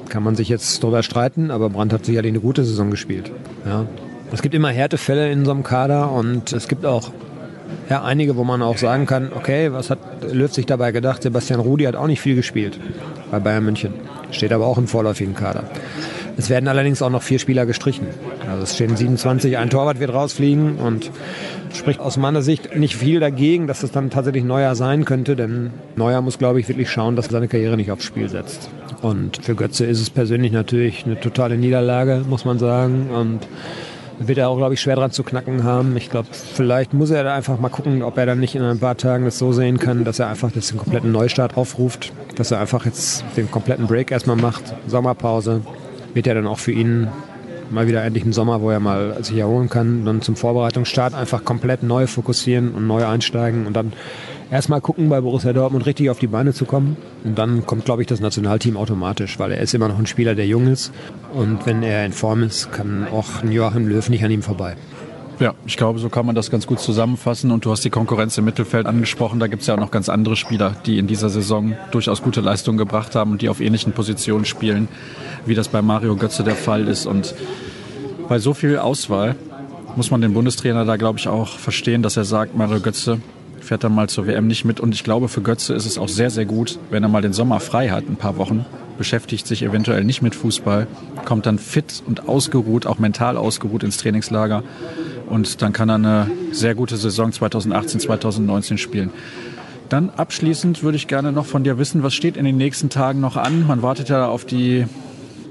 Kann 0.09 0.23
man 0.23 0.37
sich 0.37 0.49
jetzt 0.49 0.83
darüber 0.83 1.03
streiten, 1.03 1.51
aber 1.51 1.71
Brandt 1.71 1.93
hat 1.93 2.05
sicherlich 2.05 2.31
eine 2.31 2.41
gute 2.41 2.65
Saison 2.65 2.91
gespielt. 2.91 3.31
Ja. 3.67 3.87
Es 4.33 4.43
gibt 4.43 4.55
immer 4.55 4.69
Härtefälle 4.69 5.31
in 5.31 5.45
so 5.45 5.51
einem 5.51 5.63
Kader 5.63 6.13
und 6.13 6.53
es 6.53 6.69
gibt 6.69 6.85
auch 6.85 7.11
ja, 7.89 8.03
einige, 8.03 8.37
wo 8.37 8.45
man 8.45 8.63
auch 8.63 8.77
sagen 8.77 9.07
kann, 9.07 9.31
okay, 9.35 9.73
was 9.73 9.91
hat 9.91 9.99
Löw 10.31 10.53
sich 10.53 10.67
dabei 10.67 10.93
gedacht? 10.93 11.23
Sebastian 11.23 11.61
Rudi 11.61 11.85
hat 11.85 11.97
auch 11.97 12.07
nicht 12.07 12.21
viel 12.21 12.37
gespielt 12.37 12.79
bei 13.31 13.41
Bayern 13.41 13.65
München. 13.65 13.95
Steht 14.31 14.53
aber 14.53 14.67
auch 14.67 14.79
im 14.79 14.87
vorläufigen 14.87 15.35
Kader. 15.35 15.65
Es 16.37 16.51
werden 16.51 16.69
allerdings 16.69 17.03
auch 17.03 17.11
noch 17.11 17.23
vier 17.23 17.39
Spieler 17.39 17.67
gestrichen. 17.67 18.07
Also 18.49 18.63
es 18.63 18.75
stehen 18.75 18.97
27, 18.97 19.59
ein 19.59 19.71
Torwart 19.71 19.99
wird 19.99 20.13
rausfliegen 20.13 20.77
und 20.77 21.11
spricht 21.75 22.01
aus 22.01 22.17
meiner 22.17 22.43
Sicht 22.43 22.77
nicht 22.77 22.97
viel 22.97 23.21
dagegen, 23.21 23.67
dass 23.67 23.83
es 23.83 23.91
dann 23.91 24.11
tatsächlich 24.11 24.45
Neuer 24.45 24.75
sein 24.75 25.05
könnte, 25.05 25.35
denn 25.35 25.71
Neuer 25.97 26.21
muss, 26.21 26.39
glaube 26.39 26.61
ich, 26.61 26.69
wirklich 26.69 26.91
schauen, 26.91 27.17
dass 27.17 27.27
er 27.27 27.33
seine 27.33 27.49
Karriere 27.49 27.77
nicht 27.77 27.91
aufs 27.91 28.05
Spiel 28.05 28.29
setzt. 28.29 28.71
Und 29.03 29.45
für 29.45 29.55
Götze 29.55 29.87
ist 29.87 30.01
es 30.01 30.11
persönlich 30.11 30.53
natürlich 30.53 31.05
eine 31.07 31.21
totale 31.21 31.57
Niederlage, 31.57 32.25
muss 32.29 32.45
man 32.45 32.59
sagen. 32.59 33.11
Und 33.11 33.47
wird 34.19 34.39
er 34.39 34.49
auch, 34.49 34.57
glaube 34.57 34.75
ich, 34.75 34.81
schwer 34.81 34.97
dran 34.97 35.13
zu 35.13 35.23
knacken 35.23 35.65
haben. 35.65 35.97
Ich 35.97 36.11
glaube, 36.11 36.29
vielleicht 36.33 36.93
muss 36.93 37.11
er 37.11 37.23
da 37.25 37.35
einfach 37.35 37.61
mal 37.61 37.69
gucken, 37.69 38.03
ob 38.03 38.19
er 38.19 38.27
dann 38.27 38.41
nicht 38.41 38.55
in 38.55 38.63
ein 38.63 38.81
paar 38.81 38.97
Tagen 38.97 39.25
das 39.25 39.39
so 39.39 39.53
sehen 39.53 39.79
kann, 39.79 40.05
dass 40.05 40.19
er 40.19 40.29
einfach 40.29 40.51
jetzt 40.55 40.73
den 40.73 40.79
kompletten 40.79 41.13
Neustart 41.13 41.57
aufruft, 41.57 42.13
dass 42.35 42.51
er 42.51 42.61
einfach 42.61 42.85
jetzt 42.85 43.25
den 43.37 43.51
kompletten 43.51 43.87
Break 43.87 44.11
erstmal 44.11 44.37
macht, 44.37 44.75
Sommerpause. 44.87 45.63
Wird 46.15 46.27
ja 46.27 46.35
dann 46.35 46.47
auch 46.47 46.59
für 46.59 46.73
ihn 46.73 47.09
mal 47.71 47.87
wieder 47.87 48.03
endlich 48.03 48.25
ein 48.25 48.33
Sommer, 48.33 48.61
wo 48.61 48.71
er 48.71 48.81
mal 48.81 49.23
sich 49.23 49.37
erholen 49.37 49.69
kann, 49.69 50.05
dann 50.05 50.23
zum 50.23 50.37
Vorbereitungsstart 50.37 51.15
einfach 51.15 51.45
komplett 51.45 51.83
neu 51.83 52.07
fokussieren 52.07 52.73
und 52.75 52.87
neu 52.87 53.07
einsteigen 53.07 53.67
und 53.67 53.75
dann 53.75 53.93
erstmal 54.51 54.81
gucken, 54.81 55.09
bei 55.09 55.21
Borussia 55.21 55.53
Dortmund 55.53 55.87
richtig 55.87 56.11
auf 56.11 56.19
die 56.19 56.27
Beine 56.27 56.53
zu 56.53 56.65
kommen. 56.65 56.97
Und 57.25 57.39
dann 57.39 57.67
kommt, 57.67 57.85
glaube 57.85 58.03
ich, 58.03 58.09
das 58.09 58.21
Nationalteam 58.21 58.77
automatisch, 58.77 59.39
weil 59.39 59.53
er 59.53 59.61
ist 59.61 59.75
immer 59.75 59.89
noch 59.89 59.99
ein 59.99 60.07
Spieler, 60.07 60.35
der 60.35 60.47
jung 60.47 60.67
ist. 60.67 60.93
Und 61.35 61.67
wenn 61.67 61.83
er 61.83 62.07
in 62.07 62.13
Form 62.13 62.43
ist, 62.43 62.73
kann 62.73 63.07
auch 63.13 63.45
Joachim 63.45 63.89
Löw 63.89 64.09
nicht 64.09 64.25
an 64.25 64.31
ihm 64.31 64.43
vorbei. 64.43 64.77
Ja, 65.41 65.55
ich 65.67 65.77
glaube, 65.77 66.01
so 66.01 66.09
kann 66.09 66.27
man 66.27 66.35
das 66.35 66.51
ganz 66.51 66.67
gut 66.67 66.81
zusammenfassen. 66.81 67.53
Und 67.53 67.65
du 67.65 67.71
hast 67.71 67.85
die 67.85 67.91
Konkurrenz 67.91 68.37
im 68.39 68.45
Mittelfeld 68.45 68.87
angesprochen. 68.87 69.39
Da 69.39 69.47
gibt 69.47 69.63
es 69.63 69.69
ja 69.69 69.75
auch 69.75 69.79
noch 69.79 69.93
ganz 69.93 70.09
andere 70.09 70.35
Spieler, 70.35 70.75
die 70.85 70.99
in 70.99 71.07
dieser 71.07 71.29
Saison 71.29 71.75
durchaus 71.93 72.23
gute 72.23 72.41
Leistungen 72.41 72.77
gebracht 72.77 73.15
haben 73.15 73.33
und 73.33 73.43
die 73.43 73.49
auf 73.49 73.61
ähnlichen 73.61 73.93
Positionen 73.93 74.45
spielen, 74.45 74.89
wie 75.47 75.55
das 75.55 75.69
bei 75.69 75.81
Mario 75.81 76.17
Götze 76.17 76.43
der 76.43 76.57
Fall 76.57 76.89
ist. 76.89 77.07
Und 77.07 77.35
bei 78.29 78.41
so 78.41 78.53
viel 78.53 78.79
Auswahl 78.79 79.37
muss 79.95 80.11
man 80.11 80.21
den 80.21 80.35
Bundestrainer 80.35 80.85
da, 80.85 80.97
glaube 80.97 81.21
ich, 81.21 81.29
auch 81.29 81.57
verstehen, 81.57 82.03
dass 82.03 82.17
er 82.17 82.25
sagt, 82.25 82.57
Mario 82.57 82.81
Götze 82.81 83.21
fährt 83.69 83.85
dann 83.85 83.95
mal 83.95 84.09
zur 84.09 84.27
WM 84.27 84.47
nicht 84.47 84.65
mit. 84.65 84.81
Und 84.81 84.95
ich 84.95 85.05
glaube, 85.05 85.29
für 85.29 85.43
Götze 85.43 85.75
ist 85.75 85.85
es 85.85 85.99
auch 85.99 86.09
sehr, 86.09 86.31
sehr 86.31 86.47
gut, 86.47 86.79
wenn 86.91 87.03
er 87.03 87.11
mal 87.11 87.21
den 87.21 87.35
Sommer 87.35 87.61
frei 87.61 87.91
hat, 87.91 88.09
ein 88.09 88.17
paar 88.17 88.39
Wochen, 88.39 88.65
beschäftigt 88.97 89.47
sich 89.47 89.63
eventuell 89.63 90.05
nicht 90.05 90.23
mit 90.23 90.35
Fußball, 90.35 90.87
kommt 91.27 91.45
dann 91.45 91.59
fit 91.59 92.03
und 92.07 92.29
ausgeruht, 92.29 92.87
auch 92.87 92.99
mental 92.99 93.37
ausgeruht 93.37 93.83
ins 93.83 93.99
Trainingslager. 93.99 94.63
Und 95.29 95.61
dann 95.61 95.75
kann 95.75 95.91
er 95.91 95.97
eine 95.97 96.31
sehr 96.51 96.75
gute 96.75 96.97
Saison 96.97 97.31
2018, 97.31 98.01
2019 98.01 98.79
spielen. 98.79 99.11
Dann 99.91 100.11
abschließend 100.11 100.83
würde 100.83 100.97
ich 100.97 101.07
gerne 101.07 101.31
noch 101.31 101.45
von 101.45 101.63
dir 101.63 101.79
wissen, 101.79 102.03
was 102.03 102.15
steht 102.15 102.39
in 102.39 102.47
den 102.47 102.57
nächsten 102.57 102.89
Tagen 102.89 103.21
noch 103.21 103.37
an? 103.37 103.67
Man 103.67 103.83
wartet 103.83 104.09
ja 104.09 104.27
auf 104.27 104.47
die 104.47 104.87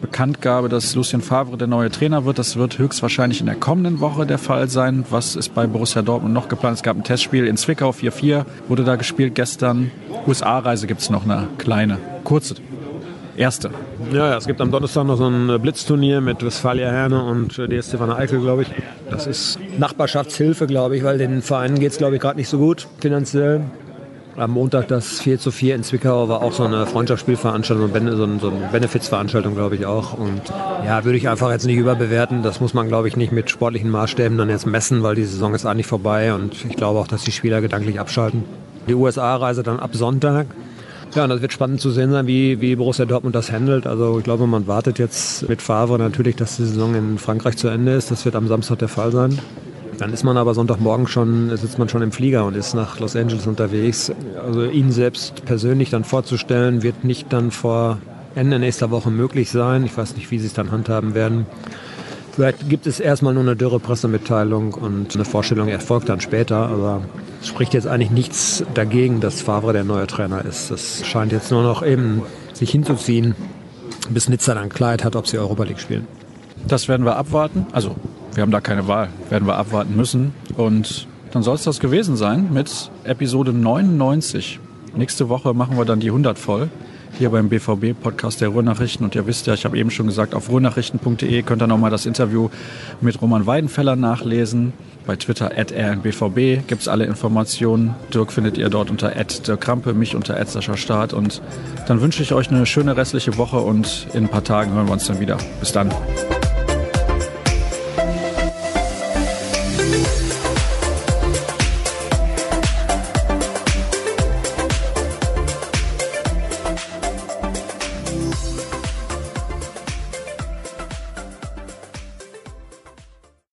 Bekanntgabe, 0.02 0.70
dass 0.70 0.96
Lucien 0.96 1.22
Favre 1.22 1.58
der 1.58 1.68
neue 1.68 1.90
Trainer 1.90 2.26
wird. 2.26 2.40
Das 2.40 2.56
wird 2.56 2.78
höchstwahrscheinlich 2.78 3.40
in 3.40 3.46
der 3.46 3.56
kommenden 3.56 4.00
Woche 4.00 4.26
der 4.26 4.38
Fall 4.38 4.70
sein. 4.70 5.06
Was 5.10 5.36
ist 5.36 5.54
bei 5.54 5.68
Borussia 5.68 6.02
Dortmund 6.02 6.34
noch 6.34 6.48
geplant? 6.48 6.78
Es 6.78 6.84
gab 6.84 6.98
ein 6.98 7.04
Testspiel 7.04 7.46
in 7.48 7.58
Zwickau, 7.58 7.92
4-4 7.92 8.46
wurde 8.68 8.84
da 8.84 8.96
gespielt 8.96 9.36
gestern. 9.36 9.92
USA-Reise 10.26 10.88
gibt 10.88 11.02
es 11.02 11.10
noch 11.10 11.26
eine 11.26 11.48
kleine, 11.58 11.98
kurze. 12.24 12.56
Erste. 13.36 13.70
Ja, 14.12 14.36
es 14.36 14.48
gibt 14.48 14.60
am 14.62 14.72
Donnerstag 14.72 15.06
noch 15.06 15.18
so 15.18 15.28
ein 15.28 15.62
Blitzturnier 15.62 16.22
mit 16.22 16.44
Westfalia 16.44 16.90
Herne 16.90 17.24
und 17.24 17.60
äh, 17.60 17.68
DS 17.68 17.90
Stefan 17.90 18.12
Eickel, 18.12 18.42
glaube 18.42 18.64
ich. 18.64 18.70
Das 19.12 19.28
ist 19.28 19.60
Nachbarschaftshilfe, 19.78 20.66
glaube 20.66 20.98
ich, 20.98 21.04
weil 21.04 21.20
den 21.20 21.44
Vereinen 21.44 21.80
geht 21.80 21.92
es, 21.92 22.00
glaube 22.00 22.16
ich, 22.16 22.22
gerade 22.22 22.38
nicht 22.38 22.50
so 22.50 22.58
gut 22.58 22.88
finanziell 23.00 23.62
am 24.38 24.52
Montag 24.52 24.88
das 24.88 25.20
4 25.20 25.40
zu 25.40 25.52
4 25.52 25.76
in 25.76 25.84
Zwickau 25.84 26.30
war 26.30 26.44
auch 26.44 26.54
so 26.54 26.64
eine 26.64 26.86
Freundschaftsspielveranstaltung, 26.86 27.90
so 27.90 28.24
eine, 28.24 28.40
so 28.40 28.52
Benefizveranstaltung, 28.72 29.56
glaube 29.56 29.76
ich 29.76 29.86
auch. 29.86 30.14
Und 30.14 30.42
ja, 30.86 31.04
würde 31.04 31.18
ich 31.18 31.28
einfach 31.28 31.52
jetzt 31.52 31.66
nicht 31.66 31.78
überbewerten. 31.78 32.44
Das 32.44 32.62
muss 32.62 32.74
man, 32.74 32.88
glaube 32.88 33.08
ich, 33.08 33.18
nicht 33.18 33.32
mit 33.32 33.50
sportlichen 33.50 33.90
Maßstäben 33.90 34.38
dann 34.38 34.50
jetzt 34.50 34.68
messen, 34.68 35.02
weil 35.02 35.16
die 35.16 35.26
Saison 35.26 35.56
ist 35.56 35.66
eigentlich 35.66 35.88
vorbei 35.88 36.34
und 36.34 36.66
ich 36.66 36.76
glaube 36.76 37.00
auch, 37.00 37.08
dass 37.08 37.24
die 37.24 37.32
Spieler 37.32 37.62
gedanklich 37.62 38.00
abschalten. 38.00 38.44
Die 38.88 38.94
USA-Reise 38.94 39.64
dann 39.64 39.80
ab 39.80 39.96
Sonntag. 39.96 40.48
Ja, 41.16 41.24
und 41.24 41.30
das 41.30 41.42
wird 41.42 41.52
spannend 41.52 41.82
zu 41.82 41.90
sehen 41.90 42.12
sein, 42.12 42.28
wie, 42.28 42.62
wie 42.62 42.76
Borussia 42.76 43.06
Dortmund 43.06 43.36
das 43.36 43.52
handelt. 43.52 43.88
Also 43.88 44.20
ich 44.20 44.24
glaube, 44.24 44.46
man 44.46 44.68
wartet 44.68 45.00
jetzt 45.00 45.50
mit 45.50 45.64
Favre 45.64 45.98
natürlich, 45.98 46.36
dass 46.36 46.58
die 46.58 46.66
Saison 46.66 46.94
in 46.94 47.18
Frankreich 47.18 47.58
zu 47.58 47.70
Ende 47.70 47.94
ist. 47.94 48.12
Das 48.12 48.24
wird 48.24 48.36
am 48.36 48.48
Samstag 48.48 48.80
der 48.80 48.88
Fall 48.88 49.12
sein. 49.12 49.40
Dann 49.98 50.14
ist 50.14 50.24
man 50.24 50.38
aber 50.38 50.54
Sonntagmorgen 50.54 51.08
schon, 51.08 51.56
sitzt 51.58 51.80
man 51.80 51.90
schon 51.90 52.02
im 52.02 52.12
Flieger 52.12 52.46
und 52.46 52.56
ist 52.56 52.76
nach 52.76 53.00
Los 53.00 53.16
Angeles 53.16 53.48
unterwegs. 53.48 54.12
Also 54.46 54.66
ihn 54.66 54.92
selbst 54.92 55.46
persönlich 55.46 55.90
dann 55.90 56.04
vorzustellen, 56.04 56.84
wird 56.84 57.04
nicht 57.04 57.34
dann 57.34 57.52
vor 57.52 57.98
Ende 58.36 58.60
nächster 58.60 58.92
Woche 58.92 59.10
möglich 59.10 59.50
sein. 59.50 59.84
Ich 59.86 59.98
weiß 59.98 60.16
nicht, 60.16 60.30
wie 60.30 60.38
sie 60.38 60.48
es 60.48 60.54
dann 60.54 60.72
handhaben 60.72 61.16
werden. 61.16 61.48
Vielleicht 62.38 62.70
gibt 62.70 62.86
es 62.86 63.00
erstmal 63.00 63.34
nur 63.34 63.42
eine 63.42 63.56
dürre 63.56 63.80
Pressemitteilung 63.80 64.76
und 64.76 65.16
eine 65.16 65.26
Vorstellung 65.26 65.70
erfolgt 65.70 66.08
dann 66.10 66.22
später, 66.22 66.68
aber 66.68 67.02
es 67.42 67.48
spricht 67.48 67.74
jetzt 67.74 67.88
eigentlich 67.88 68.12
nichts 68.12 68.64
dagegen, 68.76 69.22
dass 69.22 69.42
Favre 69.42 69.74
der 69.74 69.84
neue 69.84 70.06
Trainer 70.06 70.46
ist. 70.46 70.70
Das 70.70 71.04
scheint 71.04 71.32
jetzt 71.32 71.50
nur 71.50 71.64
noch 71.64 71.84
eben 71.84 72.22
sich 72.54 72.70
hinzuziehen, 72.70 73.34
bis 74.12 74.30
Nizza 74.30 74.54
dann 74.54 74.70
Kleid 74.70 75.04
hat, 75.04 75.16
ob 75.16 75.26
sie 75.26 75.40
Europa 75.40 75.64
League 75.64 75.80
spielen. 75.80 76.06
Das 76.68 76.88
werden 76.88 77.08
wir 77.08 77.16
abwarten. 77.16 77.66
Also 77.72 77.96
wir 78.38 78.44
haben 78.44 78.52
da 78.52 78.62
keine 78.62 78.88
Wahl, 78.88 79.10
werden 79.32 79.48
wir 79.48 79.58
abwarten 79.58 79.96
müssen. 79.96 80.32
Und 80.56 81.08
dann 81.32 81.42
soll 81.42 81.56
es 81.56 81.64
das 81.64 81.80
gewesen 81.80 82.16
sein 82.16 82.54
mit 82.54 82.92
Episode 83.04 83.52
99. 83.52 84.60
Nächste 84.96 85.28
Woche 85.28 85.56
machen 85.56 85.76
wir 85.76 85.86
dann 85.86 86.00
die 86.00 86.10
100 86.10 86.38
voll. 86.38 86.70
Hier 87.18 87.32
beim 87.32 87.50
BVB-Podcast 87.50 88.42
der 88.42 88.50
Ruhrnachrichten. 88.50 89.04
Und 89.04 89.16
ihr 89.16 89.26
wisst 89.26 89.48
ja, 89.48 89.56
ich 89.56 89.66
habe 89.66 89.76
eben 89.80 89.90
schon 89.90 90.06
gesagt, 90.06 90.36
auf 90.36 90.52
ruhrnachrichten.de 90.52 91.42
könnt 91.42 91.64
ihr 91.64 91.68
nochmal 91.68 91.90
das 91.90 92.06
Interview 92.06 92.50
mit 93.02 93.20
Roman 93.24 93.48
Weidenfeller 93.48 93.96
nachlesen. 93.96 94.74
Bei 95.08 95.16
Twitter 95.16 95.58
at 95.58 95.72
rnbvb 95.72 96.68
gibt 96.68 96.82
es 96.82 96.88
alle 96.88 97.06
Informationen. 97.06 97.96
Dirk 98.14 98.32
findet 98.32 98.60
ihr 98.60 98.70
dort 98.70 98.92
unter 98.92 99.10
Dirk 99.10 99.62
Krampe, 99.62 99.96
mich 99.96 100.16
unter 100.16 100.38
Start. 100.78 101.14
Und 101.14 101.42
dann 101.88 102.02
wünsche 102.02 102.22
ich 102.22 102.34
euch 102.34 102.52
eine 102.52 102.68
schöne 102.68 102.98
restliche 102.98 103.36
Woche 103.38 103.58
und 103.58 104.06
in 104.14 104.26
ein 104.26 104.30
paar 104.30 104.44
Tagen 104.44 104.74
hören 104.74 104.86
wir 104.86 104.94
uns 104.94 105.08
dann 105.08 105.20
wieder. 105.20 105.38
Bis 105.60 105.72
dann. 105.72 105.90